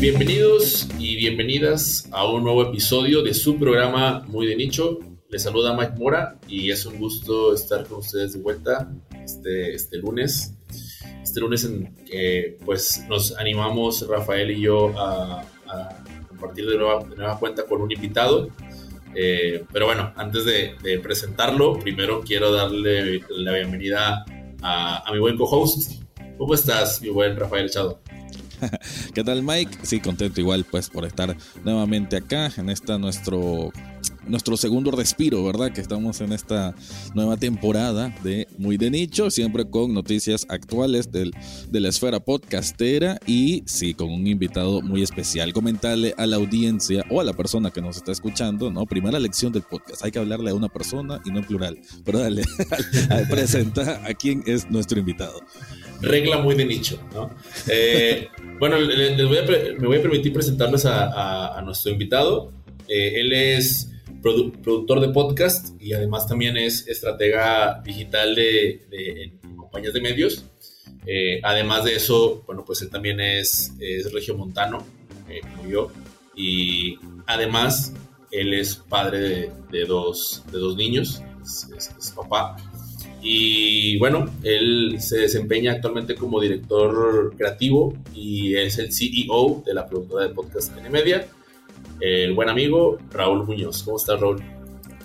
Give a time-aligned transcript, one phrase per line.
[0.00, 5.00] Bienvenidos y bienvenidas a un nuevo episodio de su programa Muy de Nicho.
[5.28, 8.92] Les saluda Mike Mora y es un gusto estar con ustedes de vuelta
[9.24, 10.54] este, este lunes.
[11.20, 15.44] Este lunes en que pues nos animamos Rafael y yo a,
[16.28, 18.50] compartir de nueva, nueva, cuenta con un invitado.
[19.16, 24.24] Eh, pero bueno, antes de, presentarlo, primero quiero darle la bienvenida
[24.62, 26.04] a, a mi buen co-host.
[26.38, 28.00] ¿Cómo estás, mi buen Rafael Chado?
[29.14, 29.78] ¿Qué tal Mike?
[29.82, 33.72] Sí, contento igual pues por estar nuevamente acá en esta nuestro
[34.28, 35.72] nuestro segundo respiro, ¿verdad?
[35.72, 36.74] Que estamos en esta
[37.14, 41.32] nueva temporada de Muy de Nicho, siempre con noticias actuales del,
[41.70, 45.52] de la esfera podcastera y sí, con un invitado muy especial.
[45.52, 48.86] Comentarle a la audiencia o a la persona que nos está escuchando, ¿no?
[48.86, 52.18] Primera lección del podcast, hay que hablarle a una persona y no en plural, pero
[52.20, 52.42] dale,
[53.30, 55.40] presenta a quién es nuestro invitado.
[56.00, 57.30] Regla muy de nicho, ¿no?
[57.68, 62.52] Eh, bueno, me voy a permitir presentarles a, nuestro invitado.
[62.88, 63.90] Eh, él es
[64.22, 70.44] productor de podcast y además también es estratega digital de, compañías de medios.
[71.06, 74.84] Eh, además de eso, bueno, pues él también es, es regiomontano,
[75.28, 75.90] eh, como yo,
[76.36, 77.94] y además
[78.30, 81.22] él es padre de, dos, de dos niños,
[81.76, 82.56] es, papá.
[83.20, 89.86] Y bueno, él se desempeña actualmente como director creativo y es el CEO de la
[89.86, 91.26] productora de podcast N-Media
[92.00, 93.82] el buen amigo Raúl Muñoz.
[93.82, 94.42] ¿Cómo estás, Raúl?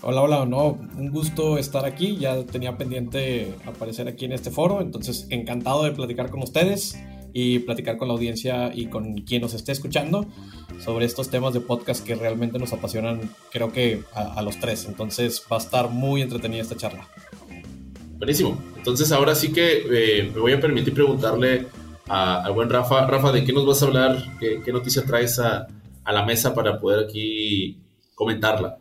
[0.05, 2.17] Hola, hola, no, un gusto estar aquí.
[2.17, 6.97] Ya tenía pendiente aparecer aquí en este foro, entonces encantado de platicar con ustedes
[7.31, 10.25] y platicar con la audiencia y con quien nos esté escuchando
[10.79, 14.85] sobre estos temas de podcast que realmente nos apasionan, creo que a, los tres.
[14.89, 17.07] Entonces va a estar muy entretenida esta charla.
[18.17, 18.61] Buenísimo.
[18.77, 21.67] Entonces ahora sí que eh, me voy a permitir preguntarle
[22.07, 23.07] al buen Rafa.
[23.07, 24.37] Rafa, ¿de qué nos vas a hablar?
[24.37, 25.67] ¿Qué, qué noticia traes a,
[26.03, 27.81] a la mesa para poder aquí
[28.15, 28.77] comentarla?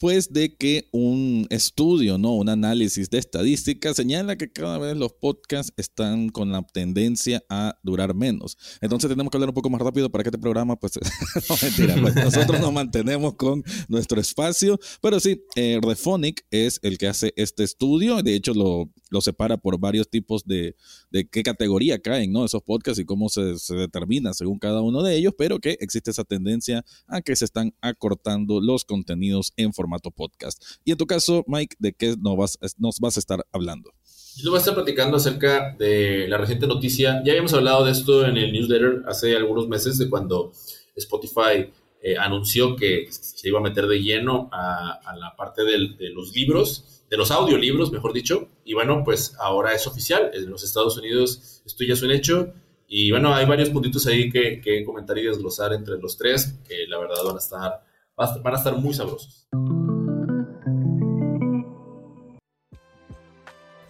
[0.00, 2.32] Pues de que un estudio, ¿no?
[2.32, 7.78] Un análisis de estadística señala que cada vez los podcasts están con la tendencia a
[7.82, 8.56] durar menos.
[8.80, 10.92] Entonces tenemos que hablar un poco más rápido para que este programa, pues,
[11.50, 14.80] no mentira, pues, nosotros nos mantenemos con nuestro espacio.
[15.02, 18.22] Pero sí, eh, Refonic es el que hace este estudio.
[18.22, 20.76] De hecho, lo, lo separa por varios tipos de,
[21.10, 22.44] de qué categoría caen, ¿no?
[22.44, 26.10] Esos podcasts y cómo se, se determina según cada uno de ellos, pero que existe
[26.10, 30.62] esa tendencia a que se están acortando los contenidos en formato podcast.
[30.84, 33.92] Y en tu caso, Mike, ¿de qué nos vas, a estar hablando?
[34.36, 37.22] Yo te voy a estar platicando acerca de la reciente noticia.
[37.24, 40.52] Ya habíamos hablado de esto en el newsletter hace algunos meses, de cuando
[40.96, 41.70] Spotify
[42.02, 46.99] eh, anunció que se iba a meter de lleno a, la parte de los libros
[47.10, 48.48] de los audiolibros, mejor dicho.
[48.64, 50.30] Y bueno, pues ahora es oficial.
[50.32, 52.54] En los Estados Unidos esto ya es un hecho.
[52.86, 56.86] Y bueno, hay varios puntitos ahí que, que comentar y desglosar entre los tres, que
[56.88, 57.84] la verdad van a estar,
[58.16, 59.48] van a estar muy sabrosos.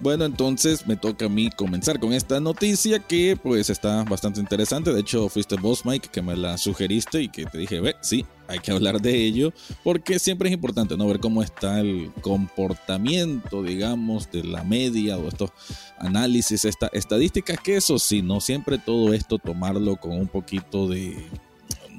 [0.00, 4.94] Bueno, entonces me toca a mí comenzar con esta noticia que pues está bastante interesante.
[4.94, 8.24] De hecho, fuiste vos, Mike, que me la sugeriste y que te dije, ve, sí,
[8.48, 9.52] hay que hablar de ello,
[9.84, 15.28] porque siempre es importante no ver cómo está el comportamiento, digamos, de la media o
[15.28, 15.50] estos
[15.98, 21.26] análisis, esta, estadísticas, que eso sí, no siempre todo esto tomarlo con un poquito de,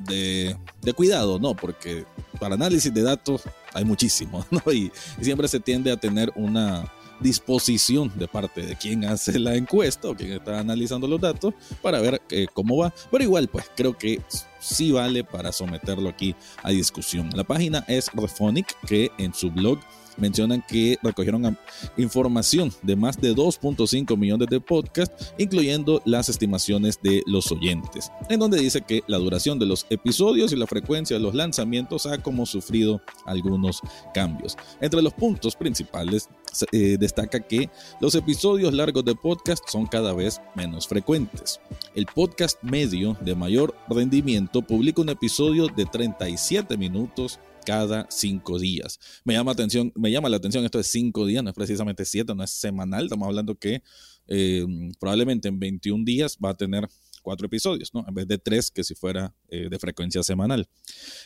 [0.08, 1.54] de, cuidado, ¿no?
[1.54, 2.06] Porque
[2.40, 3.44] para análisis de datos
[3.76, 4.74] hay muchísimo, ¿no?
[4.74, 4.92] y
[5.22, 6.92] siempre se tiende a tener una
[7.22, 12.00] disposición de parte de quien hace la encuesta o quien está analizando los datos para
[12.00, 12.94] ver eh, cómo va.
[13.12, 14.22] Pero igual, pues creo que
[14.60, 17.30] sí vale para someterlo aquí a discusión.
[17.34, 19.80] La página es Refonic, que en su blog
[20.18, 21.58] mencionan que recogieron
[21.98, 28.40] información de más de 2.5 millones de podcasts, incluyendo las estimaciones de los oyentes, en
[28.40, 32.18] donde dice que la duración de los episodios y la frecuencia de los lanzamientos ha
[32.18, 33.82] como sufrido algunos
[34.14, 34.58] cambios.
[34.80, 36.30] Entre los puntos principales
[36.72, 41.60] eh, destaca que los episodios largos de podcast son cada vez menos frecuentes.
[41.96, 49.00] El podcast medio de mayor rendimiento publica un episodio de 37 minutos cada cinco días.
[49.24, 52.34] Me llama, atención, me llama la atención esto de cinco días, no es precisamente siete,
[52.36, 53.82] no es semanal, estamos hablando que
[54.28, 54.66] eh,
[55.00, 56.88] probablemente en 21 días va a tener
[57.22, 58.06] cuatro episodios, ¿no?
[58.08, 60.68] En vez de tres, que si fuera eh, de frecuencia semanal.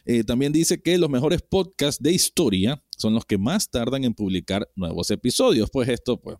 [0.05, 4.13] Eh, también dice que los mejores podcasts de historia son los que más tardan en
[4.13, 5.69] publicar nuevos episodios.
[5.71, 6.37] Pues esto, pues,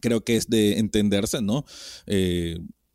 [0.00, 1.64] creo que es de entenderse, ¿no?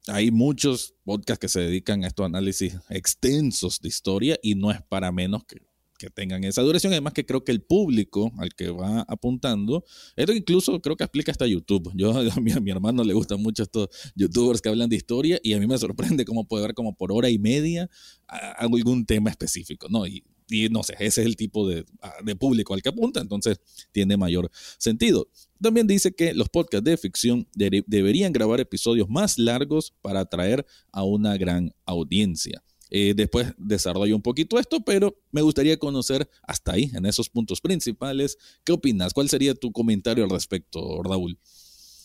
[0.08, 4.80] hay muchos podcasts que se dedican a estos análisis extensos de historia y no es
[4.84, 5.64] para menos que
[5.98, 6.94] que tengan esa duración.
[6.94, 9.84] Además que creo que el público al que va apuntando,
[10.16, 11.92] esto incluso creo que explica hasta YouTube.
[11.96, 15.54] Yo a mi, mi hermano le gustan mucho estos youtubers que hablan de historia y
[15.54, 17.90] a mí me sorprende cómo puede ver como por hora y media
[18.28, 20.06] algún tema específico, ¿no?
[20.08, 20.24] Y,
[20.70, 21.86] no sé, ese es el tipo de,
[22.24, 23.60] de, público al que apunta, entonces
[23.92, 25.28] tiene mayor sentido.
[25.60, 30.64] También dice que los podcasts de ficción de, deberían grabar episodios más largos para atraer
[30.92, 32.64] a una gran audiencia.
[32.90, 37.62] Eh, después desarrollo un poquito esto, pero me gustaría conocer hasta ahí, en esos puntos
[37.62, 39.14] principales, ¿qué opinas?
[39.14, 41.40] ¿Cuál sería tu comentario al respecto, Raúl?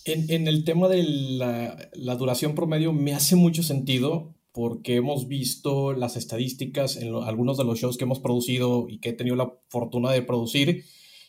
[0.05, 5.93] En, en el tema de la, duración promedio me hace mucho sentido porque hemos visto
[5.93, 9.53] las estadísticas en algunos de los shows que hemos producido y que he tenido la
[9.69, 10.85] fortuna de producir.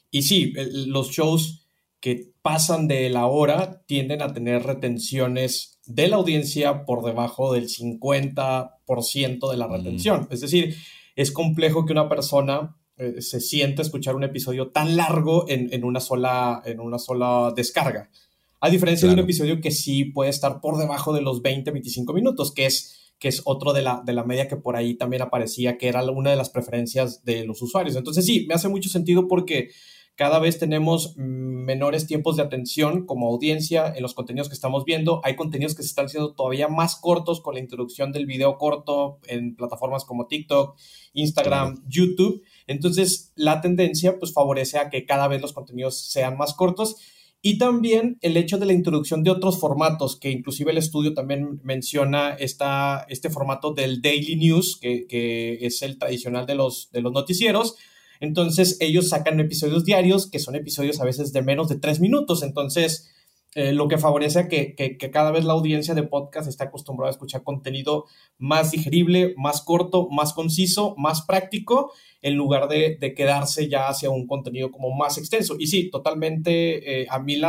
[0.10, 0.54] Y sí,
[0.88, 1.68] los shows
[2.00, 7.68] que pasan de la hora tienden a tener retenciones de la audiencia por debajo del
[7.68, 10.22] 50% de la retención.
[10.22, 10.28] Mm.
[10.34, 10.76] Es decir,
[11.16, 15.74] es complejo que una persona eh, se sienta a escuchar un episodio tan largo en,
[15.74, 18.10] en, una, sola, en una sola descarga.
[18.60, 19.16] A diferencia claro.
[19.16, 22.68] de un episodio que sí puede estar por debajo de los 20, 25 minutos, que
[22.68, 25.88] es, que es otro de la, de la media que por ahí también aparecía, que
[25.88, 27.96] era una de las preferencias de los usuarios.
[27.96, 29.72] Entonces sí, me hace mucho sentido porque
[30.16, 35.22] cada vez tenemos menores tiempos de atención como audiencia en los contenidos que estamos viendo.
[35.24, 39.20] Hay contenidos que se están haciendo todavía más cortos con la introducción del video corto
[39.26, 40.78] en plataformas como TikTok,
[41.14, 41.84] Instagram.
[41.88, 42.44] YouTube.
[42.68, 46.98] Entonces, la tendencia pues favorece a que cada vez los contenidos sean más cortos.
[47.44, 51.60] Y también el hecho de la introducción de otros formatos, que inclusive el estudio también
[51.64, 57.02] menciona esta, este formato del daily news, que, que es el tradicional de los, de
[57.02, 57.78] los noticieros,
[58.22, 62.44] entonces ellos sacan episodios diarios que son episodios a veces de menos de tres minutos.
[62.44, 63.10] Entonces,
[63.56, 64.76] eh, lo que favorece a que,
[65.12, 68.06] cada vez la audiencia de podcast está acostumbrada a escuchar contenido
[68.38, 71.92] más digerible, más corto, más conciso, más práctico,
[72.22, 75.56] en lugar de, quedarse ya hacia un contenido como más extenso.
[75.58, 77.42] Y sí, totalmente, eh, a mí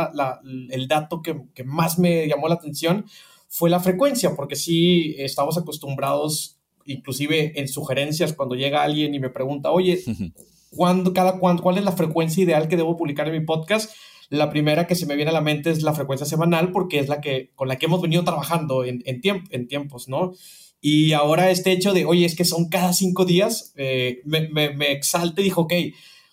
[0.71, 3.05] el dato que, que más me llamó la atención
[3.47, 9.29] fue la frecuencia, porque sí estamos acostumbrados inclusive en sugerencias cuando llega alguien y me
[9.29, 10.03] pregunta, oye,
[10.75, 13.91] cuándo, cada cuál es la frecuencia ideal que debo publicar en mi podcast.
[14.29, 17.07] La primera que se me viene a la mente es la frecuencia semanal, porque es
[17.07, 20.33] la que, con la que hemos venido trabajando en, en, tiemp en tiempos, ¿no?
[20.81, 24.73] Y ahora este hecho de, oye, es que son cada cinco días, eh, me, me,
[24.73, 25.73] me, exalta y dijo, ok,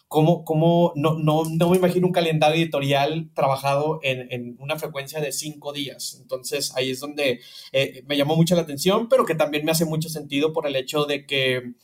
[0.08, 5.20] ¿cómo, cómo no, no, no, me imagino un calendario editorial trabajado en, en una frecuencia
[5.20, 6.18] de cinco días?
[6.20, 7.40] Entonces ahí es donde
[7.70, 10.74] eh, me llamó mucho la atención, pero que también me hace mucho sentido por el
[10.74, 11.74] hecho de que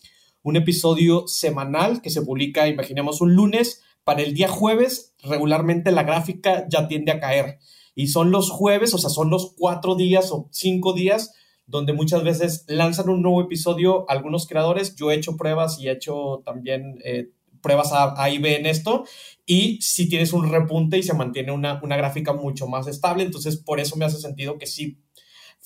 [0.46, 6.04] un episodio semanal que se publica, imaginemos un lunes, para el día jueves regularmente la
[6.04, 7.58] gráfica ya tiende a caer.
[7.96, 11.32] Y son los jueves, o sea, son los cuatro días o cinco días
[11.66, 14.94] donde muchas veces lanzan un nuevo episodio algunos creadores.
[14.94, 18.66] Yo he hecho pruebas y he hecho también eh, pruebas a, a y B en
[18.66, 19.04] esto.
[19.46, 23.56] Y si tienes un repunte y se mantiene una, una gráfica mucho más estable, entonces
[23.56, 25.00] por eso me hace sentido que sí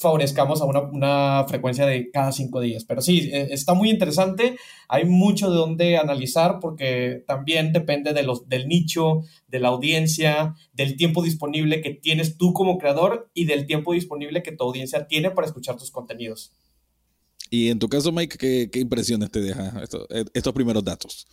[0.00, 2.84] favorezcamos a una, una, frecuencia de cada cinco días.
[2.84, 4.56] Pero sí, eh, está muy interesante,
[4.88, 10.54] hay mucho de dónde analizar porque también depende de los, del nicho, de la audiencia,
[10.72, 15.06] del tiempo disponible que tienes tú como creador y del tiempo disponible que tu audiencia
[15.06, 16.52] tiene para escuchar tus contenidos.
[17.50, 21.26] Y en tu caso, Mike, ¿qué, impresiones te deja esto, estos primeros datos?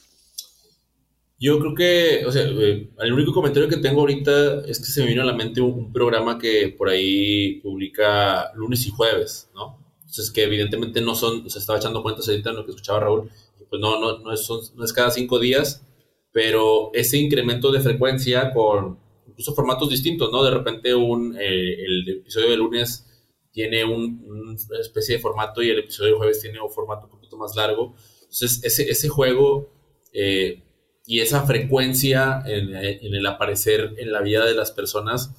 [1.40, 5.02] Yo creo que, o sea, eh, el único comentario que tengo ahorita es que se
[5.04, 9.52] me vino a la mente un, un, programa que por ahí publica lunes y jueves,
[9.54, 9.78] ¿no?
[10.00, 13.30] Entonces, que evidentemente no son, se estaba echando cuentas ahorita en lo que escuchaba Raúl,
[13.70, 15.86] pues no, no, no, es, son, no es cada cinco días,
[16.32, 18.98] pero ese incremento de frecuencia con
[19.28, 20.44] incluso formatos distintos, ¿no?
[20.44, 23.06] De repente un, eh, el episodio de lunes
[23.52, 27.12] tiene un, una especie de formato y el episodio de jueves tiene un formato un
[27.12, 27.94] poquito más largo.
[28.22, 29.70] Entonces, ese, ese juego...
[30.14, 30.64] Eh,
[31.08, 35.32] y esa frecuencia en, en, el aparecer en la vida de las personas,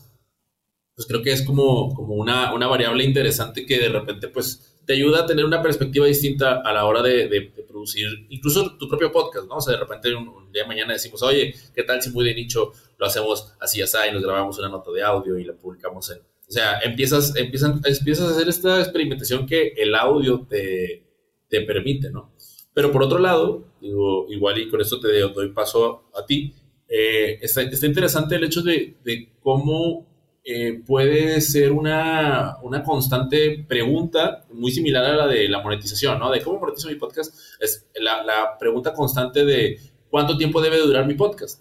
[0.94, 4.94] pues creo que es como, como una, una, variable interesante que de repente pues te
[4.94, 8.88] ayuda a tener una perspectiva distinta a la hora de, de, de producir incluso tu
[8.88, 9.56] propio podcast, ¿no?
[9.56, 12.24] O sea, de repente un, un, día de mañana decimos, oye, ¿qué tal si muy
[12.24, 15.52] de nicho lo hacemos así, así, y nos grabamos una nota de audio y la
[15.52, 16.18] publicamos en...
[16.18, 21.04] O sea, empiezas, empiezan, empiezas a hacer esta experimentación que el audio te,
[21.46, 22.32] te permite, ¿no?
[22.78, 26.54] Pero por otro lado, digo, igual y con esto te doy paso a, ti,
[26.88, 28.94] eh, está, interesante el hecho de,
[29.42, 30.06] cómo
[30.44, 36.30] eh, puede ser una, una, constante pregunta muy similar a la de la monetización, ¿no?
[36.30, 37.36] De cómo monetizo mi podcast.
[37.58, 41.60] Es la, pregunta constante de cuánto tiempo debe durar mi podcast.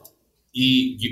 [0.53, 1.03] Y,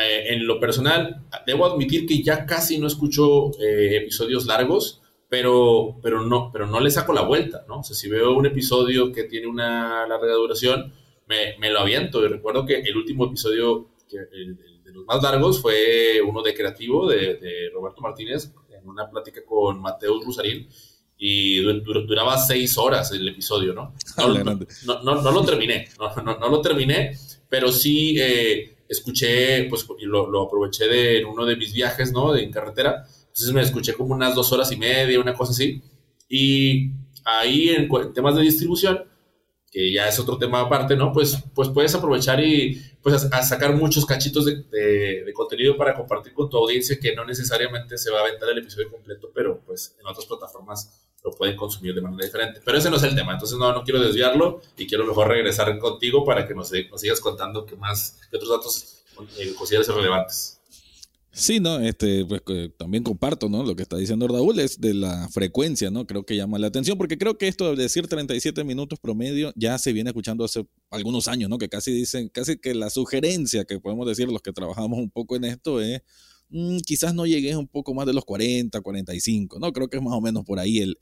[0.00, 4.99] eh, en lo personal, debo admitir que ya casi no escucho episodios largos
[5.30, 7.78] pero, pero, no, pero no le saco la vuelta, ¿no?
[7.78, 10.92] O sea, si veo un episodio que tiene una larga duración,
[11.26, 12.22] me, me, lo aviento.
[12.22, 16.52] Y recuerdo que el último episodio, que, el, de los más largos, fue uno de
[16.52, 20.68] Creativo, de, de Roberto Martínez, en una plática con Mateus Rusarín
[21.22, 23.94] y duraba seis horas el episodio, ¿no?
[24.86, 27.16] No, no, no, lo terminé, no, lo terminé,
[27.48, 32.32] pero sí eh, escuché, pues lo, lo, aproveché de en uno de mis viajes, ¿no?
[32.32, 33.06] De en carretera,
[33.40, 35.82] entonces me escuché como unas dos horas y media, una cosa así,
[36.28, 36.90] y
[37.24, 39.04] ahí en, temas de distribución,
[39.70, 41.12] que ya es otro tema aparte, ¿no?
[41.12, 46.50] Pues, pues puedes aprovechar y pues a, sacar muchos cachitos de, contenido para compartir con
[46.50, 50.06] tu audiencia que no necesariamente se va a aventar el episodio completo, pero pues en
[50.06, 52.60] otras plataformas lo pueden consumir de manera diferente.
[52.62, 55.78] Pero ese no es el tema, entonces no, no quiero desviarlo y quiero mejor regresar
[55.78, 59.04] contigo para que nos, sigas contando qué más, qué otros datos
[59.38, 60.59] eh, consideras relevantes.
[61.32, 62.42] Sí, no, este, pues
[62.76, 63.62] también comparto, ¿no?
[63.62, 66.06] Lo que está diciendo Raúl es de la frecuencia, ¿no?
[66.06, 69.78] Creo que llama la atención, porque creo que esto de decir 37 minutos promedio ya
[69.78, 71.58] se viene escuchando hace algunos años, ¿no?
[71.58, 75.36] Que casi dicen, casi que la sugerencia que podemos decir los que trabajamos un poco
[75.36, 76.02] en esto es
[76.50, 79.72] Mm, quizás no llegues un poco más de los 40, 45, ¿no?
[79.72, 80.96] Creo que es más o menos por ahí el,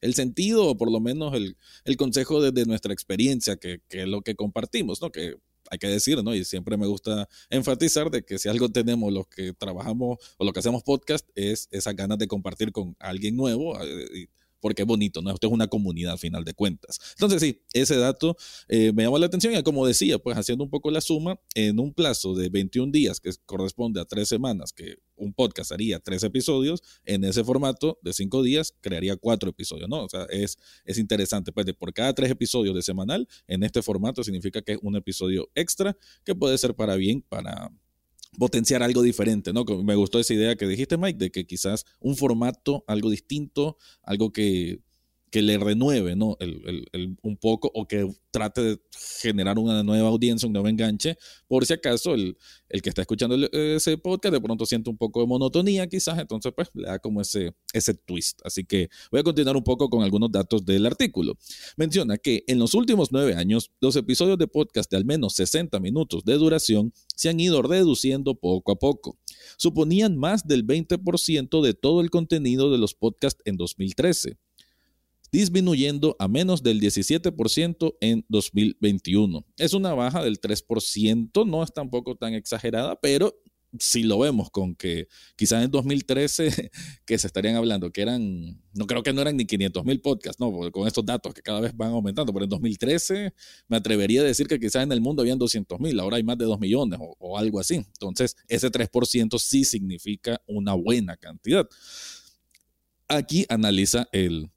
[0.00, 4.08] el, sentido, o por lo menos el, el consejo desde nuestra experiencia, que, que, es
[4.08, 5.10] lo que compartimos, ¿no?
[5.12, 5.36] Que
[5.70, 6.34] hay que decir, ¿no?
[6.34, 10.52] Y siempre me gusta enfatizar de que si algo tenemos los que trabajamos o lo
[10.52, 13.80] que hacemos podcast es esas ganas de compartir con alguien nuevo.
[13.82, 14.26] Eh,
[14.60, 15.30] porque es bonito, ¿no?
[15.30, 16.98] Esto es una comunidad al final de cuentas.
[17.12, 18.36] Entonces, sí, ese dato
[18.68, 21.78] eh, me llamó la atención y como decía, pues haciendo un poco la suma, en
[21.78, 26.22] un plazo de 21 días, que corresponde a tres semanas, que un podcast haría tres
[26.22, 30.04] episodios, en ese formato de cinco días crearía cuatro episodios, ¿no?
[30.04, 33.82] O sea, es, es interesante, pues de por cada tres episodios de semanal, en este
[33.82, 37.70] formato significa que es un episodio extra que puede ser para bien, para
[38.38, 39.64] potenciar algo diferente, ¿no?
[39.64, 44.32] Me gustó esa idea que dijiste, Mike, de que quizás un formato, algo distinto, algo
[44.32, 44.80] que
[45.30, 46.36] que le renueve ¿no?
[46.40, 48.80] El, el, un poco o que trate de
[49.20, 51.16] generar una nueva audiencia, un nuevo enganche,
[51.48, 52.36] por si acaso el,
[52.68, 56.70] que está escuchando ese podcast de pronto siente un poco de monotonía quizás, entonces pues
[56.74, 58.40] le da como ese, ese twist.
[58.44, 61.36] Así que voy a continuar un poco con algunos datos del artículo.
[61.76, 65.78] Menciona que en los últimos nueve años los episodios de podcast de al menos 60
[65.80, 69.18] minutos de duración se han ido reduciendo poco a poco.
[69.58, 74.38] Suponían más del 20% de todo el contenido de los podcasts en 2013
[75.30, 79.44] disminuyendo a menos del 17% en 2021.
[79.58, 83.32] Es una baja del 3%, no es tampoco tan exagerada, pero
[83.78, 86.70] si lo vemos con que quizás en 2013
[87.04, 90.40] que se estarían hablando que eran, no creo que no eran ni 500 mil podcasts,
[90.40, 93.32] no, con estos datos que cada vez van aumentando, pero en 2013
[93.68, 96.38] me atrevería a decir que quizás en el mundo habían 200 mil, ahora hay más
[96.38, 97.76] de 2 millones o, algo así.
[97.76, 101.68] Entonces, ese 3% sí significa una buena cantidad.
[103.08, 104.50] Aquí analiza el,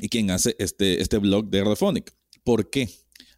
[0.00, 2.14] y quien hace este, este blog de Radiophonic.
[2.44, 2.88] ¿Por qué?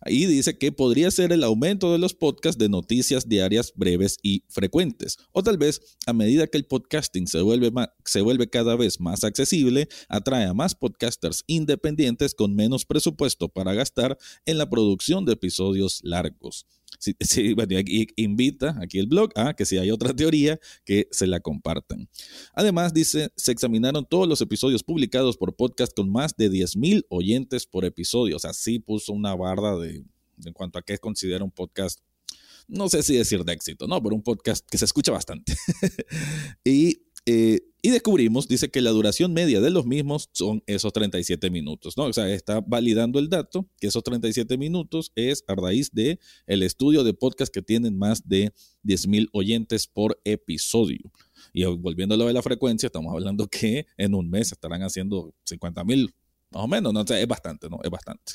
[0.05, 4.43] Ahí dice que podría ser el aumento de los podcasts de noticias diarias breves y
[4.49, 5.17] frecuentes.
[5.31, 7.71] O tal vez, a medida que el podcasting se vuelve,
[8.05, 13.75] se vuelve cada vez más accesible, atrae a más podcasters independientes con menos presupuesto para
[13.75, 16.67] gastar en la producción de episodios largos.
[17.21, 17.57] Sí,
[18.17, 22.09] invita aquí el blog a que si hay otra teoría, que se la compartan.
[22.55, 27.67] Además, dice, se examinaron todos los episodios publicados por podcast con más de 10.000 oyentes
[27.67, 28.37] por episodio.
[28.37, 30.05] O sea, sí puso una barra de,
[30.45, 31.99] en cuanto a qué considera un podcast
[32.69, 35.55] no sé si decir de éxito, no, pero un podcast que se escucha bastante.
[36.65, 41.51] y eh, y descubrimos, dice que la duración media de los mismos son esos 37
[41.51, 42.05] minutos, ¿no?
[42.05, 46.63] O sea, está validando el dato que esos 37 minutos es a raíz de el
[46.63, 48.53] estudio de podcast que tienen más de
[48.85, 51.11] 10.000 oyentes por episodio.
[51.53, 55.35] Y volviendo a lo de la frecuencia, estamos hablando que en un mes estarán haciendo
[55.51, 56.15] 50.000
[56.51, 57.01] más o menos, ¿no?
[57.01, 57.81] O sea, es bastante, ¿no?
[57.83, 58.35] Es bastante.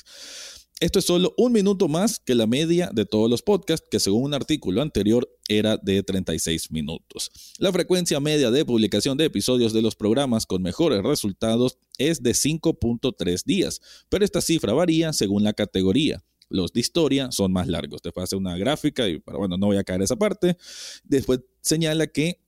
[0.80, 4.26] Esto es solo un minuto más que la media de todos los podcasts, que según
[4.26, 7.32] un artículo anterior era de 36 minutos.
[7.58, 12.30] La frecuencia media de publicación de episodios de los programas con mejores resultados es de
[12.30, 16.22] 5.3 días, pero esta cifra varía según la categoría.
[16.48, 18.00] Los de historia son más largos.
[18.00, 20.56] Te hace una gráfica, y, pero bueno, no voy a caer esa parte.
[21.02, 22.40] Después señala que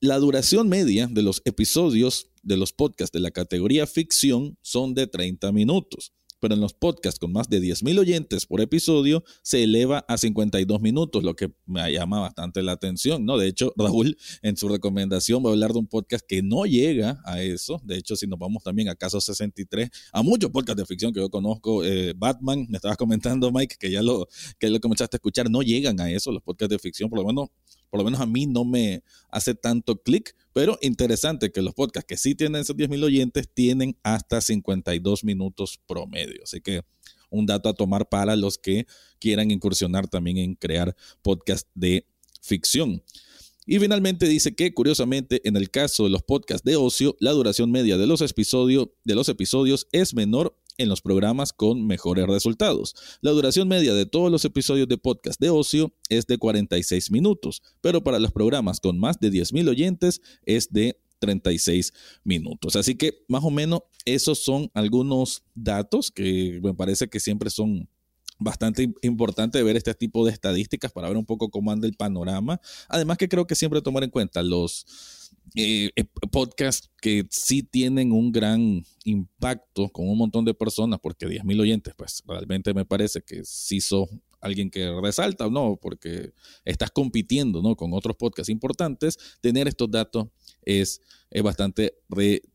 [0.00, 5.06] la duración media de los episodios de los podcasts de la categoría ficción son de
[5.06, 10.04] 30 minutos pero en los podcasts con más de 10.000 oyentes por episodio se eleva
[10.08, 13.38] a 52 minutos, lo que me llama bastante la atención, ¿no?
[13.38, 17.20] De hecho, Raúl en su recomendación va a hablar de un podcast que no llega
[17.24, 17.80] a eso.
[17.84, 21.20] De hecho, si nos vamos también a Caso 63, a muchos podcasts de ficción que
[21.20, 24.26] yo conozco, eh, Batman, me estabas comentando, Mike, que ya lo,
[24.58, 27.26] que lo comenzaste a escuchar, no llegan a eso los podcasts de ficción, por lo
[27.26, 27.48] menos
[27.90, 32.06] por lo menos a mí no me hace tanto clic, pero interesante que los podcasts
[32.06, 36.42] que sí tienen esos 10.000 oyentes tienen hasta 52 minutos promedio.
[36.42, 36.82] Así que
[37.30, 38.86] un dato a tomar para los que
[39.18, 42.06] quieran incursionar también en crear podcast de
[42.40, 43.02] ficción.
[43.68, 47.72] Y finalmente dice que, curiosamente, en el caso de los podcasts de ocio, la duración
[47.72, 52.94] media de los, episodios, de los episodios es menor en los programas con mejores resultados.
[53.20, 57.62] La duración media de todos los episodios de podcast de ocio es de 46 minutos,
[57.80, 61.92] pero para los programas con más de 10.000 oyentes es de 36
[62.24, 62.76] minutos.
[62.76, 67.88] Así que más o menos esos son algunos datos que me parece que siempre son
[68.38, 72.60] bastante importante ver este tipo de estadísticas para ver un poco cómo anda el panorama.
[72.88, 74.86] Además que creo que siempre tomar en cuenta los
[75.58, 81.26] eh, eh, podcasts que sí tienen un gran impacto con un montón de personas, porque
[81.26, 84.06] 10.000 oyentes, pues realmente me parece que sí son
[84.42, 85.78] alguien que resalta, ¿no?
[85.80, 87.74] Porque estás compitiendo, ¿no?
[87.74, 90.26] Con otros podcasts importantes, tener estos datos
[90.60, 91.94] es, es bastante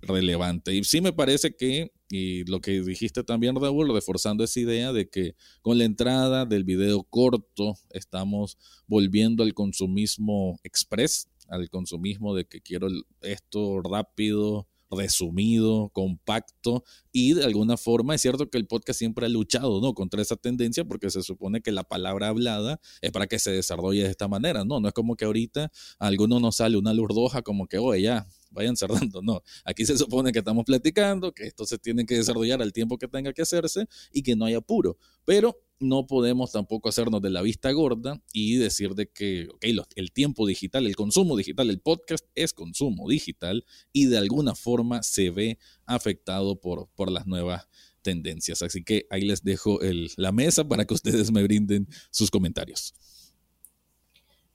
[0.01, 0.75] relevante.
[0.75, 5.09] Y sí me parece que, y lo que dijiste también, Raúl, reforzando esa idea de
[5.09, 12.45] que con la entrada del video corto estamos volviendo al consumismo express, al consumismo de
[12.45, 12.87] que quiero
[13.21, 19.29] esto rápido, resumido, compacto y de alguna forma es cierto que el podcast siempre ha
[19.29, 19.93] luchado ¿no?
[19.93, 24.03] contra esa tendencia porque se supone que la palabra hablada es para que se desarrolle
[24.03, 24.79] de esta manera, ¿no?
[24.79, 27.11] No es como que ahorita a alguno nos sale una luz
[27.43, 28.75] como que, oye, ya, vayan
[29.11, 29.41] cerrando, no.
[29.65, 33.07] Aquí se supone que estamos platicando, que esto se tiene que desarrollar al tiempo que
[33.07, 34.97] tenga que hacerse y que no hay apuro.
[35.25, 40.45] Pero no podemos tampoco hacernos de la vista gorda y decir de que, el tiempo
[40.45, 45.57] digital, el consumo digital, el podcast es consumo digital y de alguna forma se ve
[45.85, 47.67] afectado por, por las nuevas
[48.01, 48.61] tendencias.
[48.61, 49.79] Así que ahí les dejo
[50.17, 52.93] la mesa para que ustedes me brinden sus comentarios.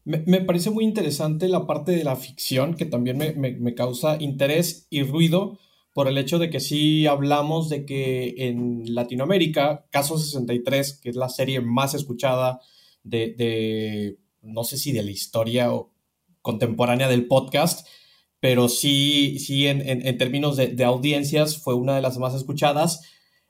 [0.07, 4.87] Me, parece muy interesante la parte de la ficción, que también me, me causa interés
[4.89, 5.59] y ruido
[5.97, 11.17] por el hecho de que sí hablamos de que en Latinoamérica, Caso 63, que es
[11.17, 12.61] la serie más escuchada
[13.03, 15.71] de, no sé si de la historia
[16.43, 17.89] contemporánea del podcast,
[18.41, 23.01] pero sí, sí en, términos de, de, audiencias fue una de las más escuchadas.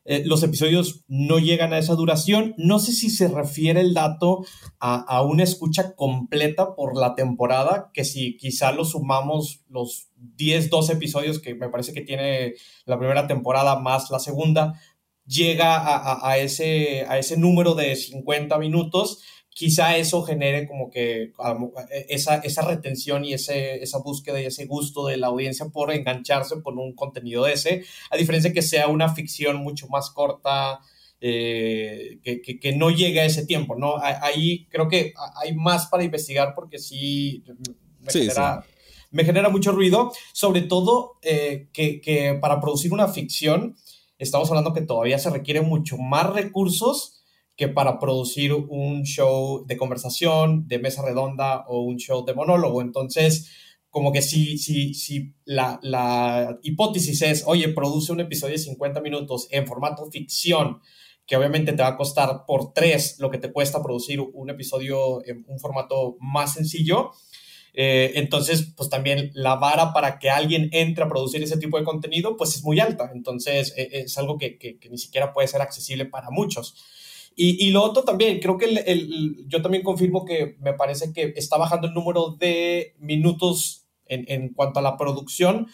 [0.09, 2.55] Eh, los episodios no llegan a esa duración.
[2.57, 4.45] No sé si se refiere el dato
[4.79, 10.93] a, una escucha completa por la temporada, que si quizá lo sumamos los 10, 12
[10.93, 14.81] episodios que me parece que tiene la primera temporada más la segunda,
[15.27, 19.23] llega a, ese, a ese número de 50 minutos
[19.57, 21.33] quizá eso genere como que
[21.91, 25.91] e, esa, esa retención y ese, esa búsqueda y ese gusto de la audiencia por
[25.91, 30.81] engancharse por un contenido de ese, a diferencia que sea una ficción mucho más corta,
[31.23, 33.97] eh, que, que, no llegue a ese tiempo, ¿no?
[33.97, 37.43] Ahí creo que hay más para investigar porque sí
[38.01, 38.63] me, genera,
[39.11, 43.75] me genera mucho ruido, sobre todo eh, que, que para producir una ficción
[44.19, 47.17] estamos hablando que todavía se requiere mucho más recursos
[47.57, 52.83] que para producir un show de conversación, de mesa redonda o un show de monólogo.
[52.83, 53.51] Entonces,
[53.89, 59.01] como que si, si, si la, la hipótesis es, oye, produce un episodio de 50
[59.01, 60.81] minutos en formato ficción,
[61.27, 65.27] que obviamente te va a costar por tres lo que te cuesta producir un episodio
[65.27, 67.13] en un formato más sencillo.
[67.73, 71.85] Eh, entonces, pues también la vara para que alguien entre a producir ese tipo de
[71.85, 73.11] contenido, pues es muy alta.
[73.15, 76.75] Entonces, e, es algo que, que, que ni siquiera puede ser accesible para muchos.
[77.39, 81.59] Y, lo otro también, creo que el, yo también confirmo que me parece que está
[81.59, 85.67] bajando el número de minutos en, en cuanto a la producción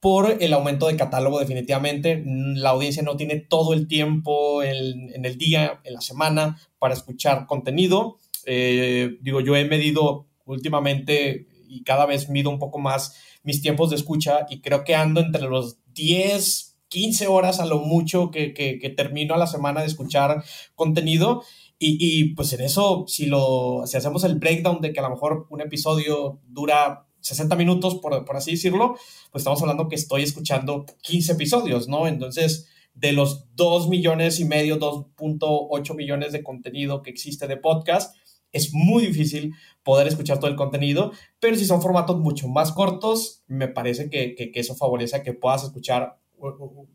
[0.00, 2.22] por el aumento de catálogo definitivamente.
[2.24, 6.94] La audiencia no tiene todo el tiempo en, en el día, en la semana, para
[6.94, 8.18] escuchar contenido.
[8.46, 13.90] Eh, digo, yo he medido últimamente y cada vez mido un poco más mis tiempos
[13.90, 18.52] de escucha y creo que ando entre los 10, 15 horas a lo mucho que,
[18.52, 20.42] que, termino a la semana de escuchar
[20.74, 21.42] contenido.
[21.78, 25.46] Y, pues en eso, si, lo, si hacemos el breakdown de que a lo mejor
[25.50, 28.96] un episodio dura 60 minutos, por, por así decirlo,
[29.30, 32.08] pues estamos hablando que estoy escuchando 15 episodios, ¿no?
[32.08, 38.16] Entonces, de los 2 millones y medio, 2.8 millones de contenido que existe de podcast,
[38.50, 43.44] es muy difícil poder escuchar todo el contenido, pero si son formatos mucho más cortos,
[43.46, 46.18] me parece que, que, que eso favorece a que puedas escuchar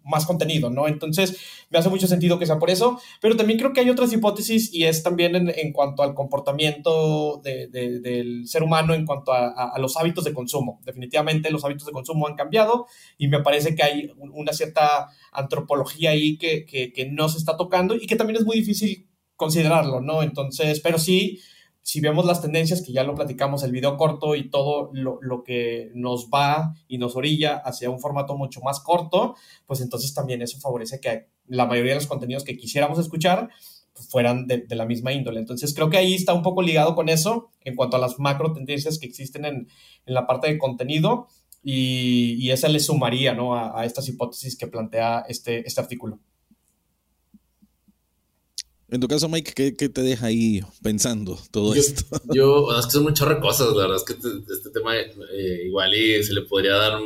[0.04, 0.88] más contenido, ¿no?
[0.88, 1.38] Entonces,
[1.70, 4.74] me hace mucho sentido que sea por eso, pero también creo que hay otras hipótesis
[4.74, 10.24] y es también en, cuanto al comportamiento del ser humano, en cuanto a, los hábitos
[10.24, 10.82] de consumo.
[10.86, 16.12] Definitivamente los hábitos de consumo han cambiado y me parece que hay una cierta antropología
[16.12, 20.00] ahí que, que, que no se está tocando y que también es muy difícil considerarlo,
[20.02, 20.24] ¿no?
[20.24, 21.40] Entonces, pero sí
[21.84, 25.44] si vemos las tendencias, que ya lo platicamos, el video corto y todo lo, lo,
[25.44, 30.42] que nos va y nos orilla hacia un formato mucho más corto, pues entonces también
[30.42, 33.50] eso favorece que la mayoría de los contenidos que quisiéramos escuchar
[33.94, 35.40] fueran de, la misma índole.
[35.40, 38.54] Entonces creo que ahí está un poco ligado con eso en cuanto a las macro
[38.54, 39.68] tendencias que existen en,
[40.06, 41.28] en la parte de contenido
[41.62, 43.56] y, y esa le sumaría ¿no?
[43.56, 46.20] a, a, estas hipótesis que plantea este, este artículo.
[48.90, 52.04] En tu caso, Mike, ¿qué, qué te deja ahí pensando todo esto?
[52.34, 55.94] Yo, es que son muchas cosas, la verdad es que este, este tema eh, igual
[55.94, 57.00] y se le podría dar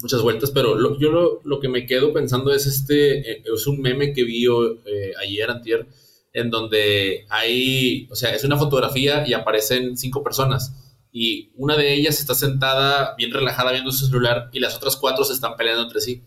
[0.00, 3.66] muchas vueltas, pero lo, yo lo, lo, que me quedo pensando es este, eh, es
[3.66, 5.86] un meme que vi eh, ayer, antier,
[6.32, 10.74] en donde hay, o sea, es una fotografía y aparecen cinco personas
[11.16, 15.24] y una de ellas está sentada bien relajada viendo su celular y las otras cuatro
[15.24, 16.22] se están peleando entre sí.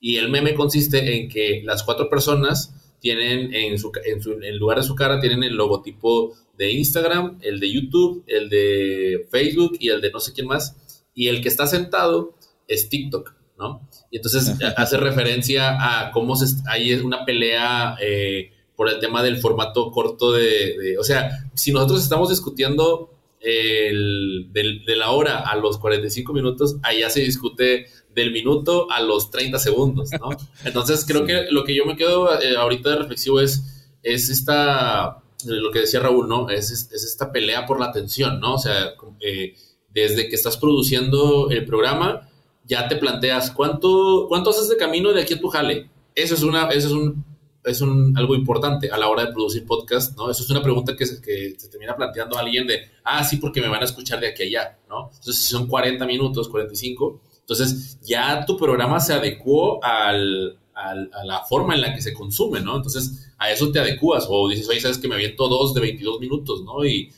[0.00, 4.58] Y el meme consiste en que las cuatro personas tienen en, su, en, su, en
[4.58, 9.76] lugar de su cara, tienen el logotipo de Instagram, el de YouTube, el de Facebook
[9.80, 11.04] y el de no sé quién más.
[11.12, 12.36] Y el que está sentado
[12.68, 13.88] es TikTok, ¿no?
[14.12, 19.38] Y entonces hace referencia a cómo se, hay una pelea eh, por el tema del
[19.38, 23.10] formato corto de, de, O sea, si nosotros estamos discutiendo
[23.40, 29.30] el, de la hora a los 45 minutos, allá se discute del minuto a los
[29.30, 30.30] 30 segundos, ¿no?
[30.64, 35.22] Entonces creo que lo que yo me quedo eh, ahorita de reflexivo es, es esta,
[35.46, 36.50] lo que decía Raúl, ¿no?
[36.50, 38.54] Es, es esta pelea por la atención, ¿no?
[38.54, 39.54] O sea, eh,
[39.90, 42.28] desde que estás produciendo el programa,
[42.64, 45.90] ya te planteas, ¿cuánto, cuánto haces de camino de aquí a tu jale?
[46.14, 47.24] Eso es, una, eso es un
[47.64, 50.30] es un, algo importante a la hora de producir podcast, ¿no?
[50.30, 53.60] Eso es una pregunta que se, que se termina planteando alguien de, ah, sí, porque
[53.60, 55.10] me van a escuchar de aquí a allá, ¿no?
[55.14, 57.20] Entonces, si son 40 minutos, 45,
[57.52, 62.60] entonces ya tu programa se adecuó al, a la forma en la que se consume,
[62.60, 62.76] ¿no?
[62.76, 66.20] Entonces, a eso te adecuas, o dices, oye, sabes que me aviento dos de 22
[66.20, 66.84] minutos, ¿no?
[66.84, 67.12] Y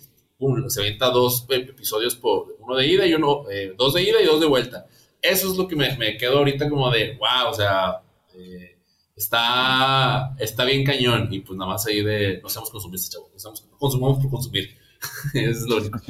[0.68, 4.26] se avienta dos episodios por uno de ida y uno, eh, dos de ida y
[4.26, 4.86] dos de vuelta.
[5.22, 8.02] Eso es lo que me, me quedo ahorita como de, wow, o sea,
[8.34, 8.76] eh,
[9.16, 13.78] está, está bien cañón y pues nada más ahí de no seamos consumistas, chavos, no
[13.78, 14.76] consumamos por consumir.
[15.34, 16.00] es lo único.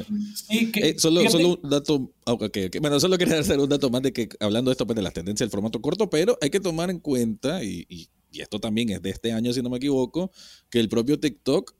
[0.49, 2.79] Eh, solo, solo un dato, okay, okay.
[2.79, 5.13] bueno, solo quería hacer un dato más de que hablando de esto pues, de las
[5.13, 8.89] tendencias del formato corto, pero hay que tomar en cuenta, y, y, y esto también
[8.89, 10.31] es de este año si no me equivoco,
[10.69, 11.73] que el propio TikTok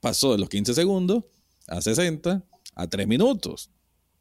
[0.00, 1.24] pasó de los 15 segundos
[1.66, 3.70] a 60 a 3 minutos.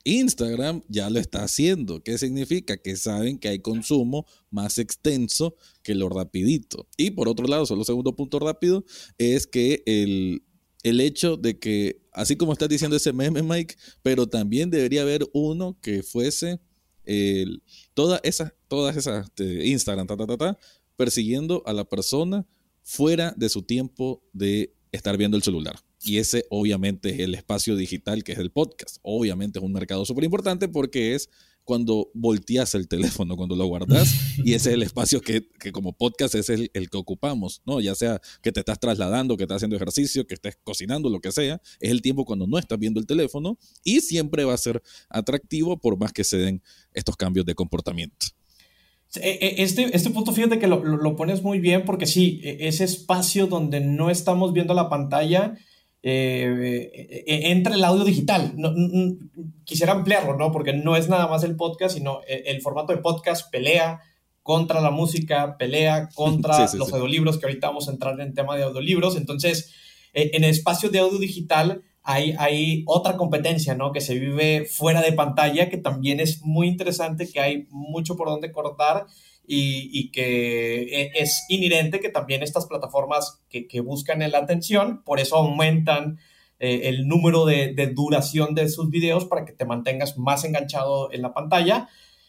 [0.08, 2.02] Instagram ya lo está haciendo.
[2.02, 2.78] ¿Qué significa?
[2.78, 6.88] Que saben que hay consumo más extenso que lo rapidito.
[6.96, 8.86] Y por otro lado, solo segundo punto rápido,
[9.18, 10.44] es que el,
[10.84, 15.28] el hecho de que, así como estás diciendo ese meme, Mike, pero también debería haber
[15.34, 16.60] uno que fuese
[17.04, 17.64] el,
[17.94, 20.60] todas esas, todas esas este, Instagram, ta, ta, ta, ta,
[20.96, 22.46] persiguiendo a la persona
[22.84, 25.80] fuera de su tiempo de estar viendo el celular.
[26.04, 28.98] Y ese obviamente es el espacio digital que es el podcast.
[29.02, 31.30] Obviamente es un mercado súper importante porque es
[31.68, 35.92] cuando volteas el teléfono, cuando lo guardas, y ese es el espacio que, que como
[35.92, 37.82] podcast es el, el, que ocupamos, ¿no?
[37.82, 41.34] Ya sea que te estás trasladando, que estás haciendo ejercicio, que estés cocinando, lo que
[41.34, 44.82] sea, es el tiempo cuando no estás viendo el teléfono y siempre va a ser
[45.10, 48.28] atractivo por más que se den estos cambios de comportamiento.
[49.16, 52.70] E, e, este, este punto, fíjate que lo, lo, pones muy bien porque sí, e,
[52.70, 55.58] ese espacio donde no estamos viendo la pantalla
[56.10, 58.54] eh, entra el audio digital.
[58.56, 59.18] No, no,
[59.64, 60.52] quisiera ampliarlo, ¿no?
[60.52, 64.02] Porque no es nada más el podcast, sino el, el formato de podcast pelea
[64.48, 66.94] contra la música, pelea contra sí, sí, los sí.
[66.96, 69.18] audiolibros, que ahorita vamos a entrar en tema de audiolibros.
[69.18, 69.74] Entonces,
[70.14, 73.92] eh, en el espacio de audio digital hay, hay, otra competencia, ¿no?
[73.92, 78.30] Que se vive fuera de pantalla, que también es muy interesante, que hay mucho por
[78.30, 79.08] donde cortar
[79.48, 85.04] y, y que e, es inherente que también estas plataformas que, que buscan la atención,
[85.04, 86.20] por eso aumentan
[86.60, 91.12] eh, el número de, de, duración de sus videos para que te mantengas más enganchado
[91.14, 91.88] en la pantalla,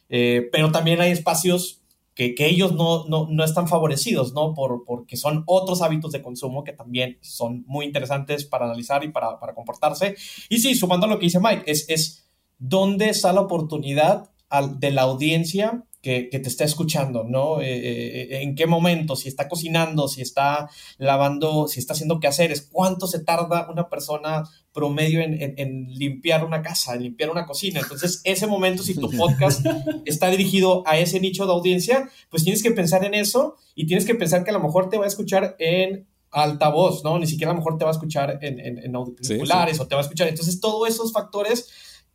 [0.09, 1.83] eh, pero también hay espacios
[2.15, 4.55] que, que ellos no, no, no, están favorecidos, ¿no?
[4.55, 9.11] Por, porque son otros hábitos de consumo que también son muy interesantes para analizar y
[9.11, 10.17] para, para comportarse.
[10.49, 12.29] Y sí, sumando a lo que dice Mike, es, es
[12.59, 14.31] dónde está la oportunidad
[14.79, 17.61] de la audiencia que, que, te está escuchando, ¿no?
[17.61, 22.69] Eh, eh, en qué momento, si está cocinando, si está lavando, si está haciendo quehaceres,
[22.71, 27.47] cuánto se tarda una persona promedio en, en, en, limpiar una casa, en limpiar una
[27.47, 27.81] cocina.
[27.81, 29.67] Entonces, ese momento, si tu podcast
[30.05, 34.05] está dirigido a ese nicho de audiencia, pues tienes que pensar en eso y tienes
[34.05, 37.19] que pensar que a lo mejor te va a escuchar en altavoz, ¿no?
[37.19, 39.83] Ni siquiera a lo mejor te va a escuchar en, en, en auriculares sí, sí.
[39.83, 40.29] o te va a escuchar.
[40.29, 41.71] Entonces, todos esos factores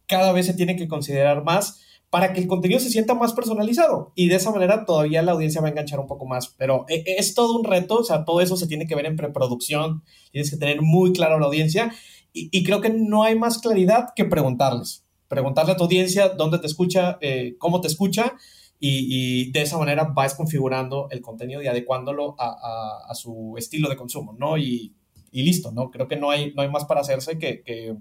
[0.07, 1.81] cada vez se tienen que considerar más
[2.13, 5.61] para que el contenido se sienta más personalizado y de esa manera todavía la audiencia
[5.61, 6.53] va a enganchar un poco más.
[6.59, 9.07] Pero e, e, es todo un reto, o sea, todo eso se tiene que ver
[9.07, 11.91] en preproducción, tienes que tener muy claro la audiencia
[12.31, 15.03] y, creo que no hay más claridad que preguntarles.
[15.27, 18.33] Preguntarle a tu audiencia dónde te escucha, eh, cómo te escucha,
[18.79, 24.35] y, de esa manera vas configurando el contenido y adecuándolo a, su estilo de consumo,
[24.37, 24.55] ¿no?
[24.59, 24.93] Y,
[25.31, 25.89] listo, ¿no?
[25.89, 27.95] Creo que no hay, no hay más para hacerse que,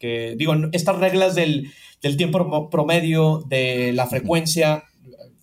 [0.00, 4.84] digo, estas reglas del, del, tiempo promedio, de la frecuencia,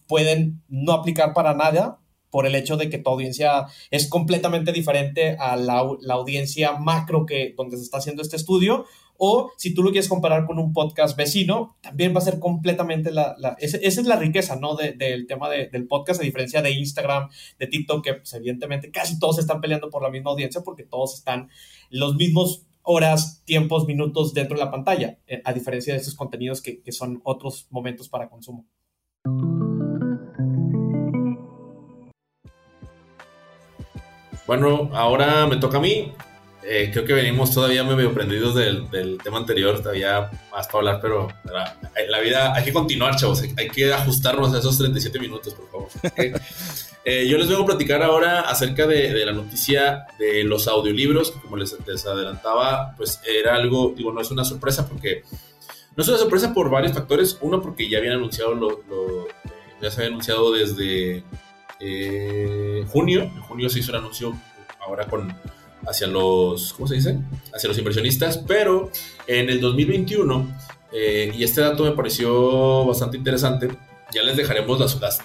[0.08, 5.38] pueden no aplicar para nada por el hecho de que tu audiencia es completamente diferente
[5.40, 8.86] a la, la, audiencia macro que donde se está haciendo este estudio
[9.18, 13.12] o si tú lo quieres comparar con un podcast vecino, también va a ser completamente
[13.12, 13.36] la...
[13.60, 14.76] esa, es la riqueza, ¿no?
[14.76, 19.40] del tema del podcast, a diferencia de Instagram, de TikTok, que pues, evidentemente casi todos
[19.40, 21.50] están peleando por la misma audiencia porque todos están
[21.90, 26.62] los mismos horas, tiempos, minutos dentro de la pantalla, eh, a diferencia de estos contenidos
[26.62, 28.66] que, que son otros momentos para consumo.
[34.46, 36.14] Bueno, ahora me toca a mí.
[36.66, 38.88] Eh, creo que venimos todavía medio prendidos del,
[39.22, 43.94] tema anterior, todavía más para hablar, pero la, vida hay que continuar, chavos, hay, que
[43.94, 45.90] ajustarnos a esos 37 minutos, por favor.
[47.06, 51.42] Eh, yo les vengo a platicar ahora acerca de, la noticia de los audiolibros, que
[51.42, 55.24] como les, adelantaba, pues era algo, digo, no es una sorpresa porque,
[55.98, 59.28] no es una sorpresa por varios factores, uno porque ya habían anunciado, lo,
[59.82, 61.26] ya se había anunciado desde
[61.82, 64.34] eh, junio, en junio se hizo el anuncio
[64.80, 65.36] ahora con
[65.88, 67.20] hacia los, ¿cómo se dice?
[67.54, 68.92] Hacia los inversionistas, pero
[69.28, 70.48] en el 2021,
[70.92, 73.70] eh, y este dato me pareció bastante interesante,
[74.14, 75.22] ya les dejaremos las,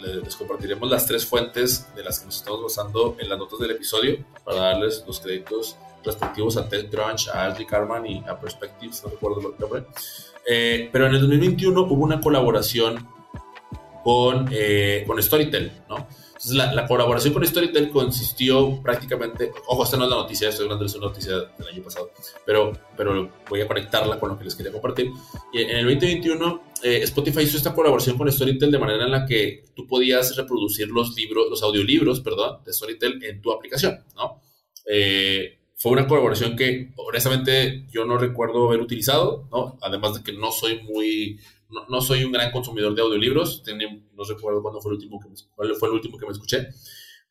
[0.00, 3.72] les compartiremos las tres fuentes de las que nos estamos basando en las notas del
[3.72, 9.02] episodio para darles los créditos respectivos a Ted Crunch, a Ashley Carman y a Perspectives,
[9.04, 9.84] no recuerdo el nombre.
[10.48, 13.06] Eh, pero en el 2021 hubo una colaboración
[14.02, 16.08] con, eh, con Storytel, ¿no?
[16.42, 20.86] Entonces, la, colaboración con Storytel consistió prácticamente, ojo, esta no es la noticia, estoy hablando
[20.86, 22.10] de una noticia del año pasado,
[22.46, 25.10] pero, pero voy a conectarla con lo que les quería compartir.
[25.52, 29.26] Y en el 2021, eh, Spotify hizo esta colaboración con Storytel de manera en la
[29.26, 34.40] que tú podías reproducir los libros, los audiolibros, perdón, de Storytel en tu aplicación, ¿no?
[34.86, 39.78] Eh, fue una colaboración que honestamente yo no recuerdo haber utilizado, ¿no?
[39.80, 41.40] Además de que no soy muy
[41.88, 43.62] no, soy un gran consumidor de audiolibros,
[44.12, 46.68] no recuerdo cuándo fue el último que me, cuál fue el último que me escuché,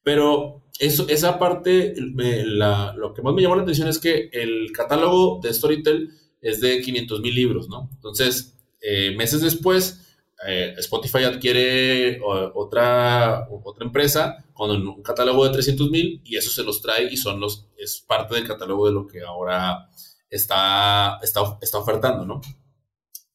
[0.01, 5.39] pero eso, esa parte, lo que más me llamó la atención es que el catálogo
[5.43, 6.09] de Storytel
[6.41, 7.89] es de 500 mil libros, ¿no?
[7.95, 10.08] Entonces, eh, meses después,
[10.47, 16.63] eh, Spotify adquiere otra, otra empresa con un catálogo de 300 mil y eso se
[16.63, 19.89] los trae y son los, es parte del catálogo de lo que ahora
[20.29, 22.41] está, está, está ofertando, ¿no?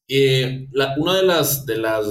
[0.09, 2.07] Eh, una de las, de las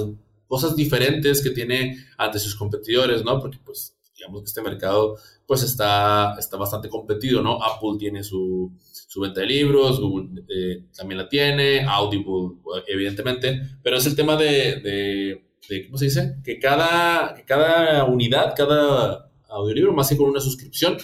[0.46, 3.40] cosas diferentes que tiene ante sus competidores, ¿no?
[3.40, 7.62] Porque pues digamos que este mercado pues está, está bastante competido, ¿no?
[7.62, 8.72] Apple tiene su,
[9.14, 14.36] su venta de libros, Google eh, también la tiene, Audible evidentemente, pero es el tema
[14.36, 15.40] de,
[15.86, 16.34] ¿cómo se dice?
[16.42, 20.98] Que cada, cada unidad, cada audiolibro, más que con una suscripción,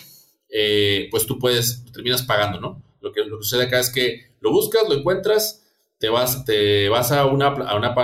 [0.48, 2.82] eh, pues tú puedes, terminas pagando, ¿no?
[3.00, 5.64] Lo que, lo que sucede acá es que lo buscas, lo encuentras,
[6.00, 7.94] te vas, te vas a, una, a una,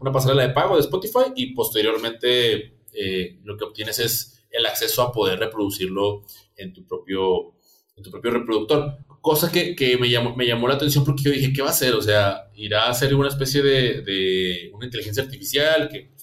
[0.00, 5.02] una pasarela de pago de Spotify y posteriormente eh, lo que obtienes es el acceso
[5.02, 6.22] a poder reproducirlo
[6.56, 7.56] en tu propio,
[7.96, 8.98] en tu propio reproductor.
[9.26, 11.72] Cosa que, que me, llamó, me llamó la atención porque yo dije, ¿qué va a
[11.72, 11.94] hacer?
[11.94, 16.14] O sea, irá a ser una especie de, de una inteligencia artificial que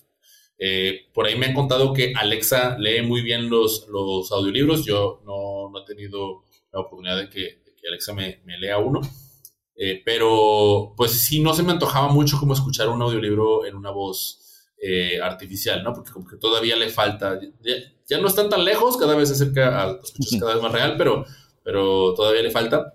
[0.58, 4.86] eh, por ahí me han contado que Alexa lee muy bien los, los audiolibros.
[4.86, 8.78] Yo no, no he tenido la oportunidad de que, de que Alexa me, me lea
[8.78, 9.02] uno.
[9.76, 13.92] Eh, pero pues sí, no se me antojaba mucho como escuchar un audiolibro en una
[13.92, 14.39] voz
[14.82, 15.94] eh, artificial, ¿no?
[15.94, 17.38] Porque como que todavía le falta,
[18.08, 20.96] ya, no están tan lejos, cada vez se acerca a escuchas cada vez más real,
[20.98, 21.26] pero,
[21.63, 22.93] pero todavía le falta.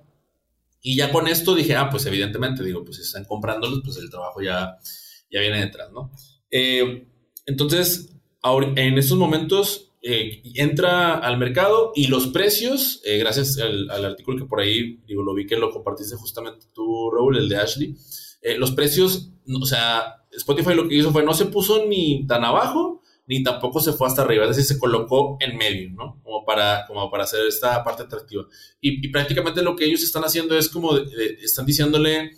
[0.80, 4.10] Y ya con esto dije, ah, pues evidentemente, digo, pues si están comprándolos, pues el
[4.10, 4.78] trabajo ya,
[5.30, 6.12] ya viene detrás, ¿no?
[6.50, 7.06] Eh,
[7.46, 14.38] entonces, en estos momentos eh, entra al mercado y los precios, eh, gracias al, artículo
[14.38, 17.96] que por ahí, digo, lo vi que lo compartiste justamente tú, Raúl, el de Ashley,
[18.56, 22.97] los precios, o sea, Spotify lo que hizo fue no se puso ni tan abajo,
[23.28, 26.18] ni tampoco se fue hasta arriba, es decir, se colocó en medio, ¿no?
[26.22, 28.46] Como para, como para hacer esta parte atractiva.
[28.80, 32.32] Y, prácticamente lo que ellos están haciendo es como, están diciéndole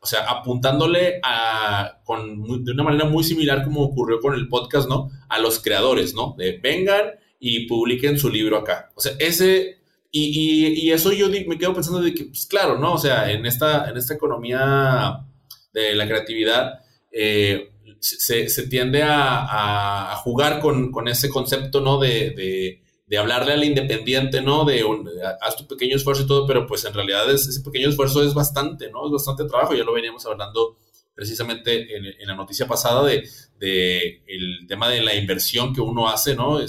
[0.00, 4.88] o sea, apuntándole a, con, de una manera muy similar como ocurrió con el podcast,
[4.88, 5.10] ¿no?
[5.28, 6.34] A los creadores, ¿no?
[6.38, 8.90] De vengan y publiquen su libro acá.
[8.94, 9.78] O sea, ese,
[10.10, 12.94] y, y, eso yo me quedo pensando de que, pues claro, ¿no?
[12.94, 15.26] O sea, en esta, en esta economía
[15.72, 16.80] de la creatividad,
[17.12, 21.98] eh, se, se, tiende a, jugar con, ese concepto, ¿no?
[21.98, 22.82] De,
[23.18, 24.64] hablarle al independiente, ¿no?
[24.64, 25.08] De un,
[25.40, 28.90] haz tu pequeño esfuerzo y todo, pero pues en realidad ese pequeño esfuerzo es bastante,
[28.90, 29.06] ¿no?
[29.06, 30.76] Es bastante trabajo, ya lo veníamos hablando
[31.14, 36.60] precisamente en, la noticia pasada de, el tema de la inversión que uno hace, ¿no?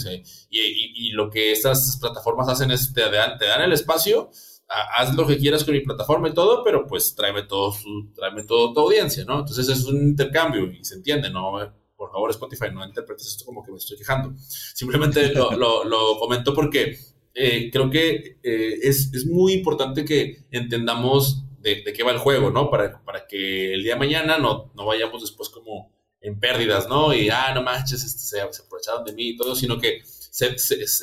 [0.50, 4.32] y, lo que estas plataformas hacen es te dan el espacio,
[4.68, 8.44] haz lo que quieras con mi plataforma y todo, pero pues tráeme todo su, tráeme
[8.44, 9.40] todo tu audiencia, ¿no?
[9.40, 11.54] Entonces es un intercambio y se entiende, ¿no?
[11.96, 14.34] por favor Spotify, no interpretes esto como que me estoy quejando.
[14.38, 17.00] Simplemente lo, lo, comento porque
[17.34, 22.20] eh, creo que eh, es, es, muy importante que entendamos de, de, qué va el
[22.20, 22.70] juego, ¿no?
[22.70, 27.14] Para, para que el día de mañana no, no vayamos después como en pérdidas, ¿no?
[27.14, 30.02] Y, ah, no manches, este, se, aprovecharon de mí y todo, sino que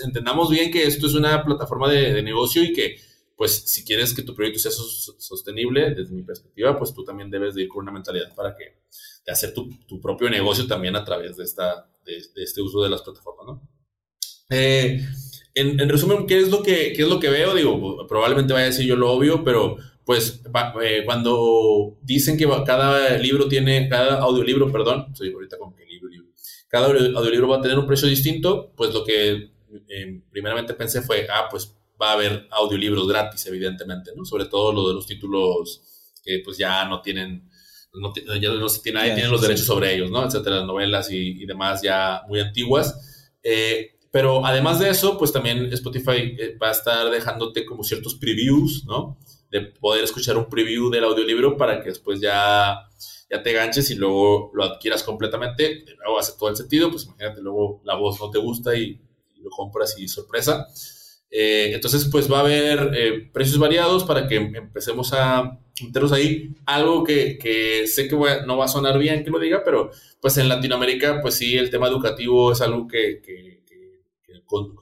[0.04, 3.00] entendamos bien que esto es una plataforma de, de, negocio y que,
[3.36, 7.54] pues, si quieres que tu proyecto sea sostenible, desde mi perspectiva, pues tú también debes
[7.54, 8.78] de ir con una mentalidad para que
[9.26, 12.90] de hacer tu, tu, propio negocio también a través de, esta, de, este uso de
[12.90, 13.68] las plataformas, ¿no?
[14.50, 15.04] Eh,
[15.54, 17.54] en, en, resumen, ¿qué es, lo que, ¿qué es lo que veo?
[17.54, 20.42] Digo, probablemente vaya a decir yo lo obvio, pero pues
[20.82, 26.08] eh, cuando dicen que cada libro tiene, cada audiolibro, perdón, soy ahorita con que libro,
[26.08, 26.28] libro,
[26.68, 29.50] cada audiolibro va a tener un precio distinto, pues lo que
[29.88, 34.24] eh, primeramente pensé fue, ah, pues va a haber audiolibros gratis, evidentemente, ¿no?
[34.24, 35.82] Sobre todo lo de los títulos
[36.22, 37.50] que pues ya no tienen
[37.94, 40.24] no, ya no se tiene, nadie tiene los derechos sobre ellos, ¿no?
[40.24, 43.30] Etcétera, novelas y, demás ya muy antiguas.
[43.42, 48.14] Eh, pero además de eso, pues también Spotify eh, va a estar dejándote como ciertos
[48.14, 49.18] previews, ¿no?
[49.50, 52.88] De poder escuchar un preview del audiolibro para que después ya,
[53.30, 55.84] ya te ganches y luego lo adquieras completamente.
[55.84, 59.00] De nuevo hace todo el sentido, pues imagínate, luego la voz no te gusta y,
[59.36, 60.66] y lo compras y sorpresa.
[61.36, 66.50] Eh, entonces, pues va a haber eh, precios variados para que empecemos a meternos ahí.
[66.64, 68.16] Algo que, que sé que
[68.46, 71.70] no va a sonar bien que lo diga, pero pues en Latinoamérica, pues sí, el
[71.70, 73.64] tema educativo es algo que, que,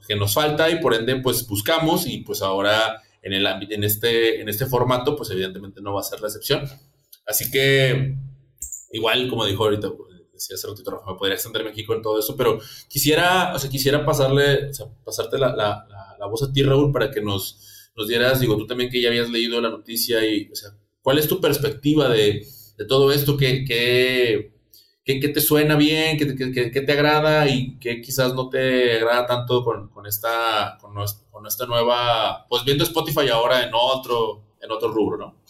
[0.07, 4.39] que nos falta y por ende, pues buscamos y pues ahora en, el, en, este,
[4.39, 6.65] en este formato, pues evidentemente no va a ser la excepción.
[7.25, 8.15] Así que,
[8.91, 9.89] igual, como dijo ahorita,
[10.33, 14.05] decía hace ratito, me podría extenderme aquí con todo eso, pero quisiera, o sea, quisiera
[14.05, 15.87] pasarle, o sea, pasarte la, la
[16.23, 19.09] la voz a ti, Raúl, para que nos, nos dieras, digo, tú también que ya
[19.09, 20.69] habías leído la noticia y, o sea,
[21.01, 23.35] ¿cuál es tu perspectiva de, de todo esto?
[23.35, 24.53] ¿Qué, qué,
[25.03, 26.17] qué, te suena bien?
[26.17, 27.49] ¿Qué, qué, te agrada?
[27.49, 30.93] Y qué quizás no te agrada tanto con, con esta, con,
[31.29, 35.42] con, esta nueva, pues viendo Spotify ahora en otro, en otro rubro, ¿no?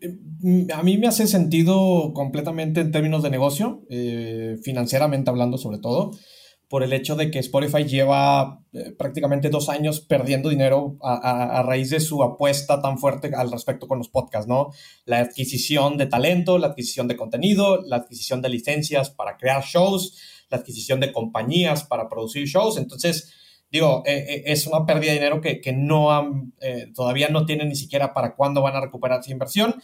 [0.00, 5.78] Eh, a mí me hace sentido completamente en términos de negocio, eh, financieramente hablando sobre
[5.78, 6.12] todo
[6.70, 11.90] por el hecho de que Spotify lleva eh, prácticamente dos años perdiendo dinero a, raíz
[11.90, 14.70] de su apuesta tan fuerte al respecto con los podcasts, ¿no?
[15.04, 20.16] La adquisición de talento, la adquisición de contenido, la adquisición de licencias para crear shows,
[20.48, 22.76] la adquisición de compañías para producir shows.
[22.76, 23.34] Entonces,
[23.70, 26.54] digo, eh, eh, es una pérdida de dinero que, no han,
[26.94, 29.76] todavía no tienen ni siquiera para cuándo van a recuperar esa inversión.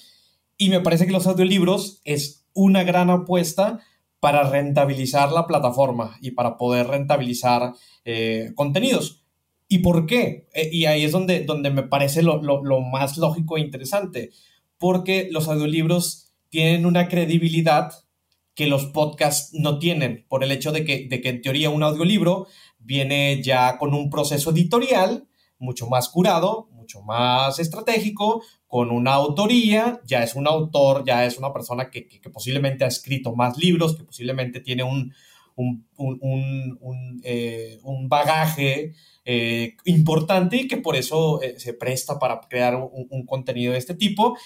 [0.58, 3.80] Y me parece que los audiolibros es una gran apuesta
[4.20, 9.22] para rentabilizar la plataforma y para poder rentabilizar eh, contenidos.
[9.68, 10.48] ¿Y por qué?
[10.54, 12.40] Eh, y ahí es donde, donde me parece lo,
[12.80, 14.30] más lógico e interesante,
[14.78, 17.92] porque los audiolibros tienen una credibilidad
[18.54, 21.82] que los podcasts no tienen, por el hecho de que, de que en teoría un
[21.82, 22.46] audiolibro
[22.86, 25.26] viene ya con un proceso editorial
[25.58, 31.38] mucho más curado, mucho más estratégico, con una autoría, ya es un autor, ya es
[31.38, 35.12] una persona que, posiblemente ha escrito más libros, que posiblemente tiene un,
[35.56, 38.92] un, eh, bagaje
[39.24, 43.94] eh, importante y que por eso eh, se presta para crear un, contenido de este
[43.94, 44.36] tipo.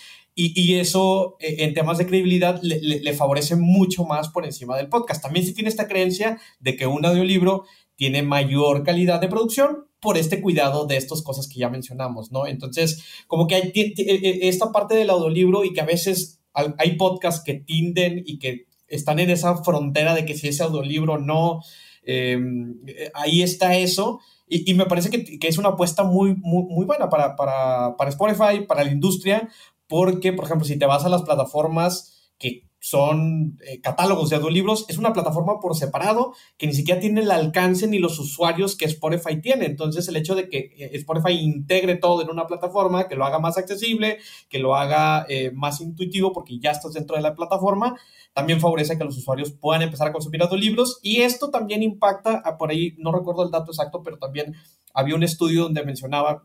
[0.42, 5.22] Y, eso en temas de credibilidad le, le, favorece mucho más por encima del podcast.
[5.22, 7.64] También se tiene esta creencia de que un audiolibro
[8.00, 12.46] tiene mayor calidad de producción, por este cuidado de estas cosas que ya mencionamos, ¿no?
[12.46, 16.96] Entonces, como que hay e, e, esta parte del audiolibro y que a veces hay
[16.96, 21.60] podcasts que tienden y que están en esa frontera de que si es audiolibro no,
[22.02, 22.80] em,
[23.12, 24.20] ahí está eso.
[24.48, 28.08] Y, me parece que, que, es una apuesta muy, muy, muy buena para, para, para
[28.08, 29.50] Spotify, para la industria,
[29.88, 34.86] porque, por ejemplo, si te vas a las plataformas que son eh, catálogos de audiolibros,
[34.88, 38.86] es una plataforma por separado que ni siquiera tiene el alcance ni los usuarios que
[38.86, 39.66] Spotify tiene.
[39.66, 43.38] Entonces, el hecho de que eh, Spotify integre todo en una plataforma, que lo haga
[43.38, 47.96] más accesible, que lo haga eh, más intuitivo, porque ya estás dentro de la plataforma,
[48.32, 51.00] también favorece que los usuarios puedan empezar a consumir audiolibros.
[51.02, 54.54] Y esto también impacta, por ahí no recuerdo el dato exacto, pero también
[54.94, 56.42] había un estudio donde mencionaba,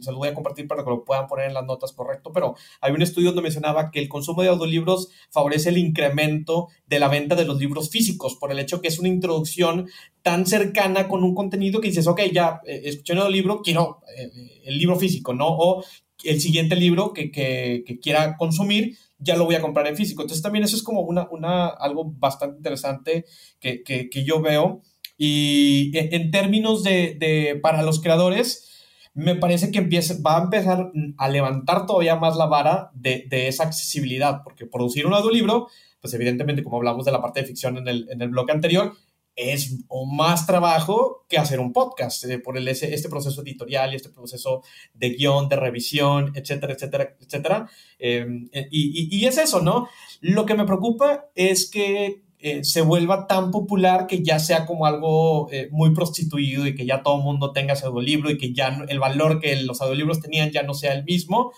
[0.00, 2.54] se lo voy a compartir para que lo puedan poner en las notas correcto, pero
[2.80, 7.08] había un estudio donde mencionaba que el consumo de audiolibros favorece el incremento de la
[7.08, 9.88] venta de los libros físicos por el hecho que es una introducción
[10.22, 14.60] tan cercana con un contenido que dices, ok, ya eh, escuché un audiolibro, quiero eh,
[14.64, 15.48] el libro físico, ¿no?
[15.48, 15.84] O
[16.24, 20.22] el siguiente libro que, que, que, quiera consumir, ya lo voy a comprar en físico.
[20.22, 23.24] Entonces también eso es como una, una, algo bastante interesante
[23.60, 24.82] que, que yo veo.
[25.24, 28.68] Y en términos de, para los creadores,
[29.14, 33.46] me parece que empieza, va a empezar a levantar todavía más la vara de, de
[33.46, 35.68] esa accesibilidad, porque producir un audiolibro,
[36.00, 38.94] pues evidentemente, como hablamos de la parte de ficción en el, en el bloque anterior,
[39.36, 44.10] es más trabajo que hacer un podcast eh, por el, este proceso editorial y este
[44.10, 44.62] proceso
[44.94, 47.70] de guion, de revisión, etcétera, etcétera, etcétera.
[47.98, 49.88] Em, eh, y, y, es eso, ¿no?
[50.20, 54.84] Lo que me preocupa es que eh, se vuelva tan popular que ya sea como
[54.84, 58.84] algo muy prostituido y que ya todo el mundo tenga ese audiolibro y que ya
[58.88, 61.52] el valor que los audiolibros tenían ya no sea el mismo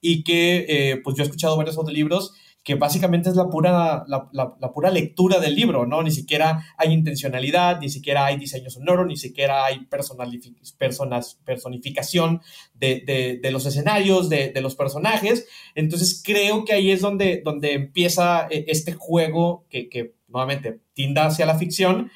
[0.00, 2.34] y que pues yo he escuchado varios audiolibros
[2.68, 6.02] que básicamente es la pura, la, la, pura lectura del libro, ¿no?
[6.02, 12.42] Ni siquiera hay intencionalidad, ni siquiera hay diseño sonoro, ni siquiera hay personas, personificación
[12.74, 15.48] de, de, de, los escenarios, de, de, los personajes.
[15.74, 21.24] Entonces creo que ahí es donde, donde empieza eh, este juego que, que nuevamente tinda
[21.24, 22.10] hacia la ficción,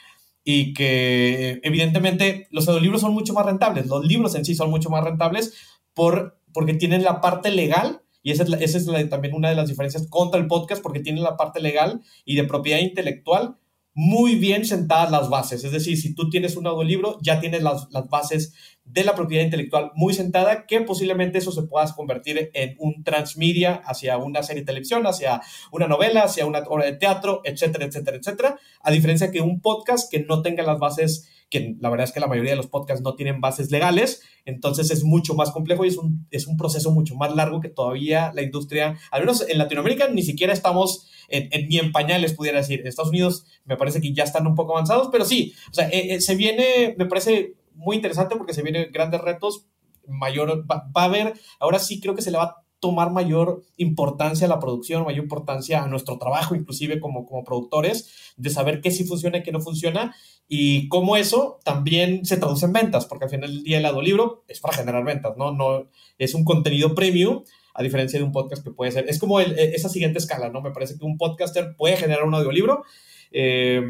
[0.45, 4.91] y que evidentemente los audiolibros son mucho más rentables, los libros en sí son mucho
[4.91, 5.55] más rentables
[5.95, 10.07] por, porque tienen la parte legal y esa es, es también una de las diferencias
[10.09, 13.57] contra el podcast porque tiene la parte legal y de propiedad intelectual
[13.95, 15.65] muy bien sentadas las bases.
[15.65, 18.55] Es decir, si tú tienes un audiolibro, ya tienes las, las, bases
[18.85, 23.83] de la propiedad intelectual muy sentada, que posiblemente eso se pueda convertir en un transmedia
[23.85, 28.17] hacia una serie de televisión, hacia una novela, hacia una obra de teatro, etcétera, etcétera,
[28.17, 28.59] etcétera.
[28.81, 32.19] A diferencia que un podcast que no tenga las bases que la verdad es que
[32.19, 35.89] la mayoría de los podcasts no tienen bases legales, entonces es mucho más complejo y
[35.89, 39.59] es un, es un proceso mucho más largo que todavía la industria, al menos en
[39.59, 42.81] Latinoamérica, ni siquiera estamos en, ni en pañales, pudiera decir.
[42.81, 45.89] En Estados Unidos me parece que ya están un poco avanzados, pero sí, o sea,
[45.91, 49.67] eh, eh, se viene, me parece muy interesante porque se vienen grandes retos,
[50.09, 53.63] mayor, va, va a haber, ahora sí creo que se le va a tomar mayor
[53.77, 58.81] importancia a la producción, mayor importancia a nuestro trabajo, inclusive como, como productores, de saber
[58.81, 60.17] qué sí funciona y qué no funciona,
[60.49, 64.43] y cómo eso también se traduce en ventas, porque al final del día el audiolibro
[64.49, 65.53] es para generar ventas, ¿no?
[65.53, 69.39] no es un contenido premium, a diferencia de un podcast que puede ser, es como
[69.39, 70.61] el, esa siguiente escala, ¿no?
[70.61, 72.83] Me parece que un podcaster puede generar un audiolibro,
[73.31, 73.81] eh,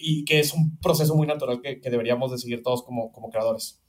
[0.00, 3.30] y que es un proceso muy natural que, que deberíamos de seguir todos como, como
[3.30, 3.81] creadores.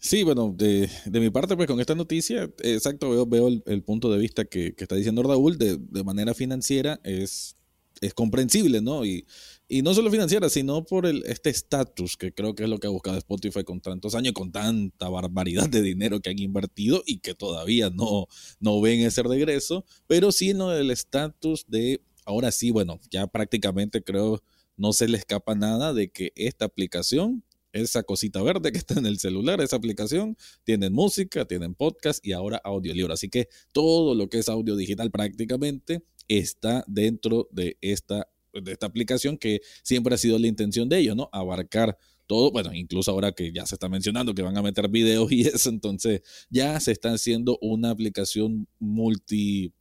[0.00, 4.12] Sí, bueno, de, de, mi parte, pues con esta noticia, exacto, veo, veo el, punto
[4.12, 7.56] de vista que, que, está diciendo Raúl, de, de manera financiera es,
[8.00, 9.04] es comprensible, ¿no?
[9.04, 9.26] Y,
[9.66, 12.86] y no solo financiera, sino por el, este estatus, que creo que es lo que
[12.86, 17.18] ha buscado Spotify con tantos años, con tanta barbaridad de dinero que han invertido y
[17.18, 18.28] que todavía no,
[18.60, 24.02] no ven ese regreso, pero sí no el estatus de, ahora sí, bueno, ya prácticamente
[24.02, 24.42] creo
[24.76, 27.42] no se le escapa nada de que esta aplicación
[27.78, 32.32] esa cosita verde que está en el celular, esa aplicación, tienen música, tienen podcast y
[32.32, 33.12] ahora audiolibro.
[33.12, 38.86] Así que todo lo que es audio digital prácticamente está dentro de esta, de esta
[38.86, 41.28] aplicación que siempre ha sido la intención de ellos, ¿no?
[41.32, 45.32] Abarcar todo, bueno, incluso ahora que ya se está mencionando que van a meter videos
[45.32, 46.20] y eso, entonces
[46.50, 49.72] ya se está haciendo una aplicación multi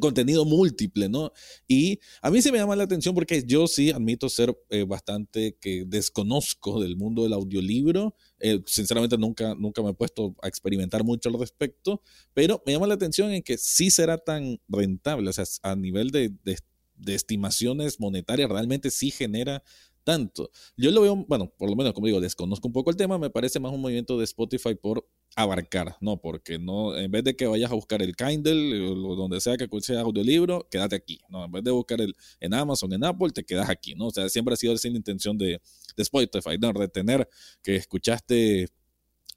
[0.00, 1.32] contenido múltiple, ¿no?
[1.68, 5.56] Y a mí se me llama la atención porque yo sí admito ser eh, bastante
[5.60, 8.16] que desconozco del mundo del audiolibro.
[8.40, 12.02] Eh, sinceramente nunca, nunca me he puesto a experimentar mucho al respecto,
[12.34, 16.10] pero me llama la atención en que sí será tan rentable, o sea, a nivel
[16.10, 16.58] de, de,
[16.96, 19.62] de estimaciones monetarias, realmente sí genera
[20.06, 20.50] tanto.
[20.76, 23.28] Yo lo veo, bueno, por lo menos como digo, desconozco un poco el tema, me
[23.28, 25.04] parece más un movimiento de Spotify por
[25.36, 26.18] abarcar, ¿no?
[26.18, 29.68] Porque no, en vez de que vayas a buscar el Kindle o donde sea que
[29.80, 31.44] sea audiolibro, quédate aquí, ¿no?
[31.44, 34.06] En vez de buscar el en Amazon, en Apple, te quedas aquí, ¿no?
[34.06, 35.60] O sea, siempre ha sido esa la intención de,
[35.96, 36.72] de Spotify, ¿no?
[36.72, 37.28] Retener
[37.62, 38.68] que escuchaste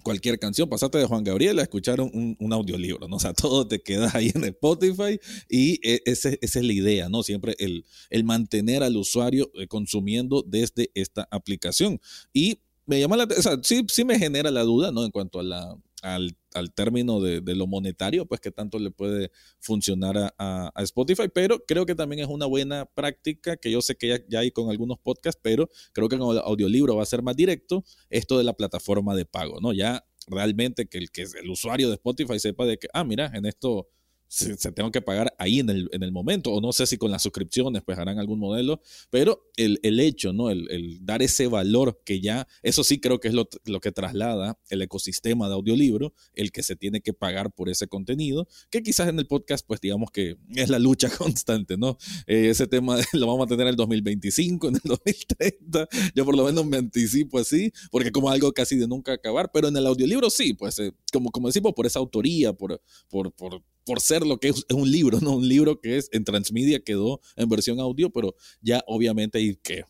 [0.02, 3.18] cualquier canción, pasaste de Juan Gabriel a escuchar un, un, audiolibro, ¿no?
[3.18, 5.20] O sea, todo te queda ahí en Spotify
[5.50, 7.24] y e, esa es la idea, ¿no?
[7.24, 12.00] Siempre el, el mantener al usuario eh, consumiendo desde esta aplicación.
[12.32, 15.04] Y me llama la o sea, sí, sí me genera la duda, ¿no?
[15.04, 18.92] En cuanto a la, al, al término de, de, lo monetario, pues que tanto le
[18.92, 23.82] puede funcionar a, a, Spotify, pero creo que también es una buena práctica, que yo
[23.82, 27.04] sé que ya, ya, hay con algunos podcasts, pero creo que con el audiolibro va
[27.04, 29.74] a ser más directo esto de la plataforma de pago, ¿no?
[29.74, 33.46] Ya realmente que el, que el usuario de Spotify sepa de que, ah, mira, en
[33.46, 33.88] esto
[34.30, 37.10] se, tengo que pagar ahí en el, en el momento, o no sé si con
[37.10, 40.52] las suscripciones pues harán algún modelo, pero el, el hecho, ¿no?
[40.52, 43.92] El, el, dar ese valor que ya, eso sí creo que es lo, lo, que
[43.92, 48.84] traslada el ecosistema de audiolibro, el que se tiene que pagar por ese contenido, que
[48.84, 51.98] quizás en el podcast pues digamos que es la lucha constante, ¿no?
[52.28, 56.38] Eh, ese tema lo vamos a tener en el 2025, en el 2030, yo por
[56.38, 59.88] lo menos me anticipo así, porque como algo casi de nunca acabar, pero en el
[59.88, 64.24] audiolibro sí, pues eh, como, como decimos, por esa autoría, por, por, por por ser
[64.24, 65.38] lo que es, un libro, ¿no?
[65.38, 69.84] Un libro que es en transmedia, quedó en versión audio, pero ya obviamente hay que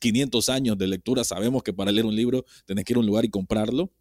[0.00, 3.06] 500 años de lectura, sabemos que para leer un libro tenés que ir a un
[3.06, 3.92] lugar y comprarlo.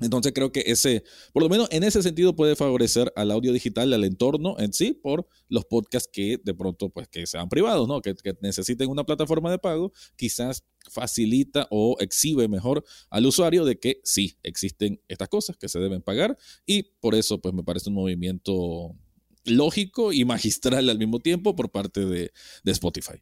[0.00, 3.92] Entonces creo que ese, por lo menos en ese sentido puede favorecer al audio digital,
[3.92, 8.00] al entorno en sí, por los podcasts que de pronto pues que sean privados, ¿no?
[8.00, 14.00] Que, necesiten una plataforma de pago, quizás facilita o exhibe mejor al usuario de que
[14.04, 17.96] sí, existen estas cosas que se deben pagar y por eso pues me parece un
[17.96, 18.96] movimiento
[19.44, 22.32] lógico y magistral al mismo tiempo por parte de
[22.64, 23.20] Spotify.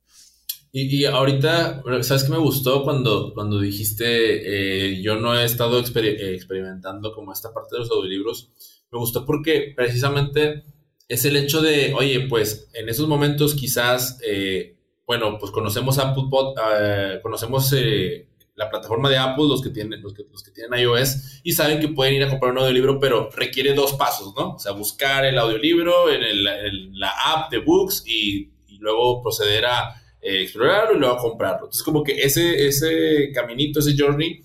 [0.70, 7.12] Y, ahorita, ¿sabes qué me gustó cuando, cuando dijiste, eh, yo no he estado experimentando
[7.12, 8.50] como esta parte de los audiolibros?
[8.90, 10.64] Me gustó porque precisamente
[11.08, 16.24] es el hecho de, oye, pues en esos momentos quizás, eh, bueno, pues conocemos Apple
[16.24, 20.78] uh, conocemos eh, la plataforma de Apple, los que, tienen, los, que, los que tienen
[20.78, 24.56] iOS, y saben que pueden ir a comprar un audiolibro, pero requiere dos pasos, ¿no?
[24.56, 29.64] O sea, buscar el audiolibro en, el, la app de Books y, y luego proceder
[29.64, 31.66] a eh, explorarlo y luego comprarlo.
[31.66, 34.42] Entonces, como que ese, ese caminito, ese journey,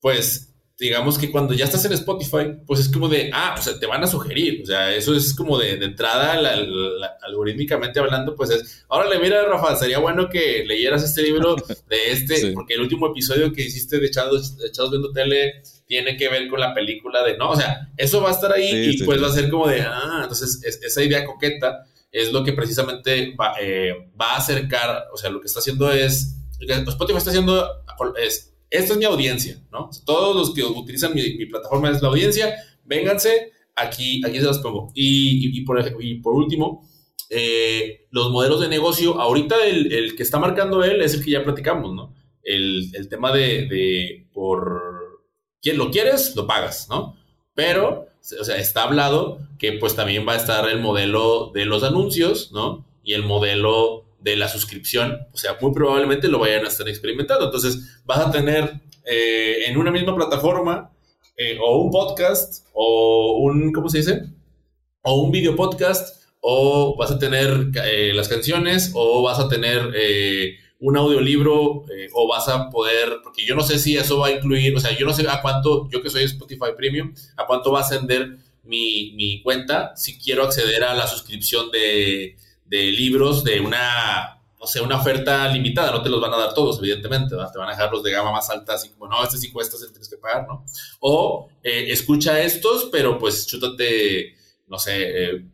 [0.00, 0.48] pues
[0.78, 3.86] digamos que cuando ya estás en Spotify, pues es como de, ah, o sea, te
[3.86, 6.38] van a sugerir, o sea, eso es como de, de entrada,
[7.22, 11.56] algorítmicamente hablando, pues es, ahora le mira, Rafa, sería bueno que leyeras este libro
[11.88, 14.56] de este, porque el último episodio que hiciste de Echados,
[14.90, 18.32] Viendo Tele tiene que ver con la película de, no, o sea, eso va a
[18.32, 22.32] estar ahí y pues va a ser como de, ah, entonces esa idea coqueta es
[22.32, 26.36] lo que precisamente va, eh, va, a acercar, o sea, lo que está haciendo es,
[26.60, 27.66] Spotify está haciendo
[28.16, 29.90] es, esta es mi audiencia, ¿no?
[30.04, 32.54] todos los que utilizan mi, plataforma es la audiencia,
[32.84, 34.90] vénganse, aquí, aquí se las pongo.
[34.94, 36.88] Y, y, por, y por último,
[37.30, 41.32] eh, los modelos de negocio, ahorita el, el, que está marcando él es el que
[41.32, 42.14] ya platicamos, ¿no?
[42.42, 44.80] El, el tema de, de por
[45.60, 47.17] quién lo quieres, lo pagas, ¿no?
[47.58, 48.06] Pero
[48.40, 52.52] o sea, está hablado que pues también va a estar el modelo de los anuncios,
[52.52, 52.86] ¿no?
[53.02, 57.46] Y el modelo de la suscripción, o sea, muy probablemente lo vayan a estar experimentando.
[57.46, 60.92] Entonces, vas a tener eh, en una misma plataforma
[61.36, 64.22] eh, o un podcast o un, ¿cómo se dice?
[65.02, 69.90] O un video podcast o vas a tener eh, las canciones o vas a tener
[70.80, 74.30] un audiolibro eh, o vas a poder, porque yo no sé si eso va a
[74.30, 77.72] incluir, o sea, yo no sé a cuánto, yo que soy Spotify Premium, a cuánto
[77.72, 83.42] va a ascender mi, mi cuenta si quiero acceder a la suscripción de, de, libros
[83.42, 87.30] de una, no sé, una oferta limitada, no te los van a dar todos, evidentemente,
[87.30, 89.76] te van a dejar los de gama más alta, así como, no, este sí cuesta,
[89.76, 90.64] este tienes que pagar, ¿no?
[91.00, 94.36] O eh, escucha estos, pero pues chútate,
[94.68, 95.44] no sé, eh,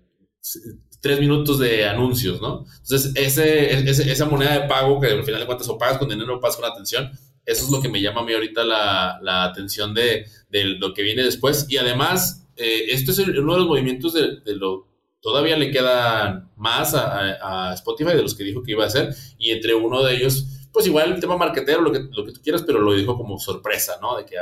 [1.04, 2.64] tres minutos de anuncios, ¿no?
[2.80, 6.34] Entonces, ese, esa moneda de pago que al final de cuentas o pagas con dinero
[6.34, 7.10] o pagas con atención,
[7.44, 10.94] eso es lo que me llama a mí ahorita la, la atención de, de, lo
[10.94, 11.66] que viene después.
[11.68, 14.88] Y además, eh, esto es uno de los movimientos de, de, lo...
[15.20, 19.14] Todavía le quedan más a, a, Spotify de los que dijo que iba a hacer.
[19.36, 22.40] Y entre uno de ellos, pues igual el tema marketero, lo que, lo que tú
[22.42, 24.16] quieras, pero lo dijo como sorpresa, ¿no?
[24.16, 24.36] De que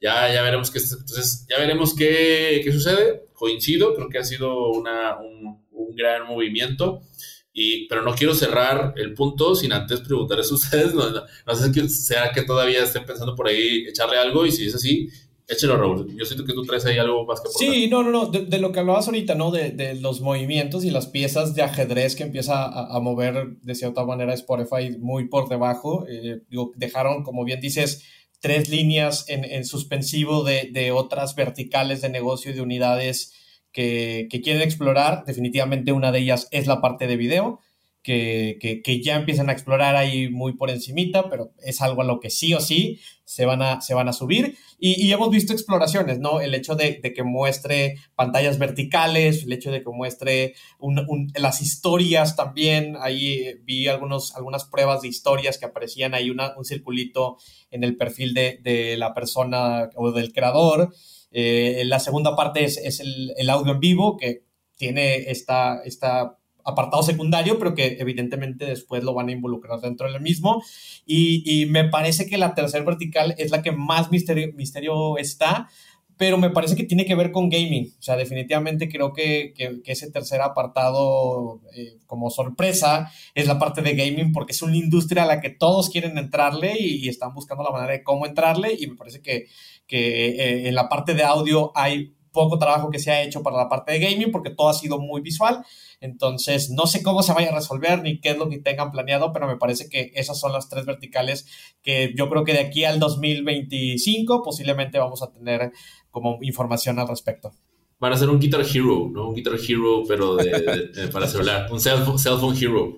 [0.00, 3.28] ya, ya veremos qué, entonces, ya veremos qué, qué sucede.
[3.34, 7.02] Coincido, creo que ha sido una, un, un gran movimiento.
[7.52, 11.72] Y, pero no quiero cerrar el punto sin antes preguntarles a ustedes, no, no, sé
[11.72, 15.08] si sea que todavía estén pensando por ahí echarle algo y si es así,
[15.48, 16.14] échelo Raúl.
[16.16, 17.74] Yo siento que tú traes ahí algo más que aportar.
[17.74, 19.50] Sí, no, no, no, de, lo que hablabas ahorita, ¿no?
[19.50, 23.74] De, de, los movimientos y las piezas de ajedrez que empieza a, a mover de
[23.74, 26.06] cierta manera Spotify muy por debajo.
[26.08, 28.04] Eh, digo, dejaron, como bien dices,
[28.40, 33.32] tres líneas en, en suspensivo de, de otras verticales de negocio y de unidades
[33.72, 35.24] que, quieren explorar.
[35.24, 37.60] Definitivamente una de ellas es la parte de video,
[38.02, 42.20] que, que, ya empiezan a explorar ahí muy por encimita, pero es algo a lo
[42.20, 44.56] que sí o sí se van a, se van a subir.
[44.80, 46.40] Y, hemos visto exploraciones, ¿no?
[46.40, 50.54] El hecho de, que muestre pantallas verticales, el hecho de que muestre
[51.34, 52.96] las historias también.
[53.00, 57.36] Ahí vi algunos, algunas pruebas de historias que aparecían ahí una, un circulito
[57.70, 60.94] en el perfil de, de la persona o del creador.
[61.30, 64.44] Eh, la segunda parte es, el, audio en vivo, que
[64.76, 70.20] tiene esta, esta apartado secundario, pero que evidentemente después lo van a involucrar dentro del
[70.20, 70.62] mismo.
[71.06, 75.68] Y, me parece que la tercera vertical es la que más misterio, misterio está,
[76.18, 77.94] pero me parece que tiene que ver con gaming.
[77.98, 83.80] O sea, definitivamente creo que, que, ese tercer apartado eh, como sorpresa es la parte
[83.80, 87.62] de gaming porque es una industria a la que todos quieren entrarle y, están buscando
[87.62, 89.46] la manera de cómo entrarle y me parece que,
[89.88, 93.56] que eh, en la parte de audio hay poco trabajo que se ha hecho para
[93.56, 95.64] la parte de gaming porque todo ha sido muy visual.
[96.00, 99.32] Entonces, no sé cómo se vaya a resolver ni qué es lo que tengan planeado,
[99.32, 101.46] pero me parece que esas son las tres verticales
[101.82, 105.72] que yo creo que de aquí al 2025 posiblemente vamos a tener
[106.12, 107.52] como información al respecto.
[107.98, 109.30] Van a ser un Guitar Hero, ¿no?
[109.30, 111.66] Un Guitar Hero, pero de, para celular.
[111.72, 112.96] Un cell, phone Hero.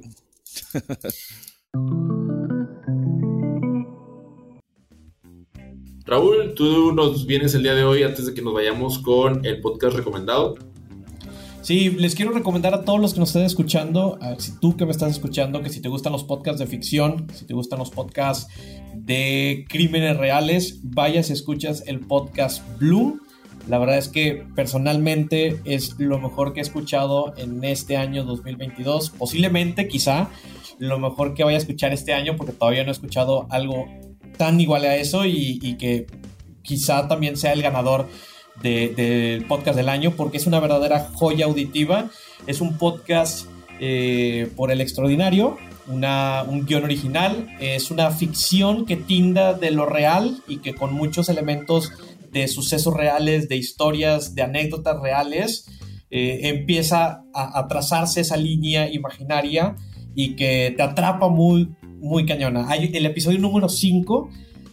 [6.11, 9.61] Raúl, tú nos vienes el día de hoy antes de que nos vayamos con el
[9.61, 10.57] podcast recomendado.
[11.63, 14.91] Sí, les quiero recomendar a todos los que nos estén escuchando, si tú que me
[14.91, 18.53] estás escuchando, que si te gustan los podcasts de ficción, si te gustan los podcasts
[18.93, 23.21] de crímenes reales, vayas y escuchas el podcast Blue.
[23.69, 29.11] La verdad es que personalmente es lo mejor que he escuchado en este año 2022.
[29.11, 30.29] Posiblemente, quizá,
[30.81, 33.87] lo mejor que vaya a escuchar este año, porque todavía no he escuchado algo
[34.37, 36.07] tan igual a eso y, que
[36.63, 38.09] quizá también sea el ganador
[38.63, 42.11] del podcast del año porque es una verdadera joya auditiva.
[42.47, 43.47] Es un podcast
[43.81, 45.57] eh, por el extraordinario,
[45.89, 50.93] una, un guion original, es una ficción que tinda de lo real y que con
[50.93, 51.93] muchos elementos
[52.31, 55.67] de sucesos reales, de historias, de anécdotas reales,
[56.11, 59.77] eh, empieza a, trazarse esa línea imaginaria
[60.15, 61.71] y que te atrapa muy,
[62.01, 62.69] muy cañona.
[62.69, 64.31] Hay el episodio número 5,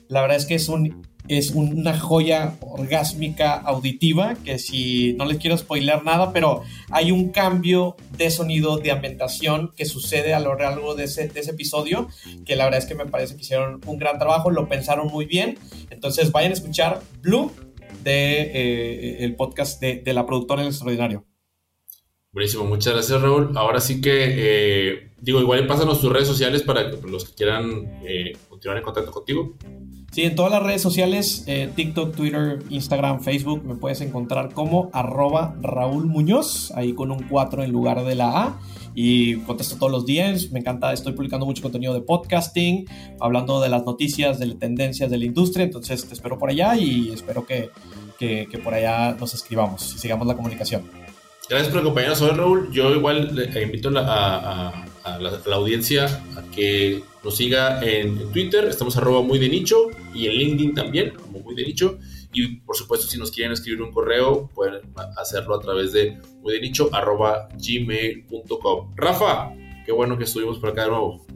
[0.09, 5.37] la verdad es que es un es una joya orgásmica auditiva que si no les
[5.37, 10.55] quiero spoiler nada, pero hay un cambio de sonido, de ambientación que sucede a lo
[10.55, 12.07] largo de ese, episodio,
[12.45, 15.25] que la verdad es que me parece que hicieron un gran trabajo, lo pensaron muy
[15.25, 15.57] bien.
[15.89, 17.51] Entonces vayan a escuchar Blue
[18.03, 21.25] de eh, el podcast de, la productora El Extraordinario.
[22.33, 23.51] Buenísimo, muchas gracias Raúl.
[23.55, 28.37] Ahora sí que, eh, digo, igual pásanos tus redes sociales para los que quieran eh,
[28.49, 29.55] continuar en contacto contigo.
[30.11, 34.89] Sí, en todas las redes sociales, eh, TikTok, Twitter, Instagram, Facebook, me puedes encontrar como
[34.93, 38.59] arroba Raúl Muñoz, ahí con un 4 en lugar de la A.
[38.95, 42.85] Y contesto todos los días, me encanta, estoy publicando mucho contenido de podcasting,
[43.19, 46.75] hablando de las noticias, de las tendencias de la industria, entonces te espero por allá
[46.75, 47.69] y espero que,
[48.17, 51.06] que, por allá nos escribamos y sigamos la comunicación.
[51.49, 52.71] Gracias por acompañarnos hoy, Raúl.
[52.71, 59.21] Yo igual le invito a, la, audiencia a que nos siga en, Twitter, estamos arroba
[59.21, 61.99] muy de nicho y en LinkedIn también, como muy de nicho.
[62.33, 64.81] Y por supuesto, si nos quieren escribir un correo, pueden
[65.15, 68.93] hacerlo a través de muy de nicho arroba gmail.com.
[68.97, 69.53] Rafa,
[69.85, 71.26] qué bueno que estuvimos por acá de nuevo.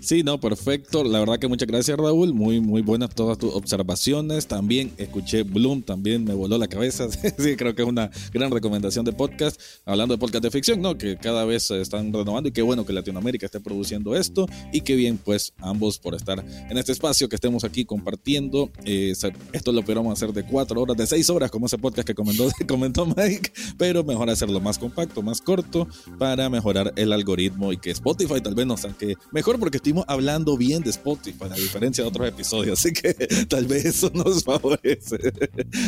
[0.00, 1.04] Sí, no, perfecto.
[1.04, 2.32] La verdad que muchas gracias, Raúl.
[2.32, 4.46] Muy, muy buenas todas tus observaciones.
[4.46, 7.08] También escuché Bloom, también me voló la cabeza.
[7.38, 9.60] sí, creo que es una gran recomendación de podcast.
[9.84, 10.96] Hablando de podcast de ficción, ¿no?
[10.96, 14.80] Que cada vez se están renovando y qué bueno que Latinoamérica esté produciendo esto y
[14.80, 18.70] qué bien, pues, ambos por estar en este espacio que estemos aquí compartiendo.
[18.84, 19.12] Eh,
[19.52, 22.48] esto lo podemos hacer de cuatro horas, de seis horas, como ese podcast que comentó,
[22.68, 25.86] comentó Mike, pero mejor hacerlo más compacto, más corto
[26.18, 30.56] para mejorar el algoritmo y que Spotify tal vez nos saque mejor porque estoy hablando
[30.56, 33.14] bien de Spotify, a diferencia de otros episodios, así que
[33.48, 35.32] tal vez eso nos favorece.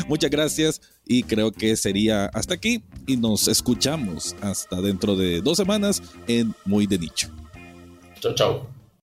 [0.08, 5.56] Muchas gracias y creo que sería hasta aquí y nos escuchamos hasta dentro de dos
[5.56, 7.28] semanas en Muy de Nicho.
[8.20, 8.81] Chao, chao.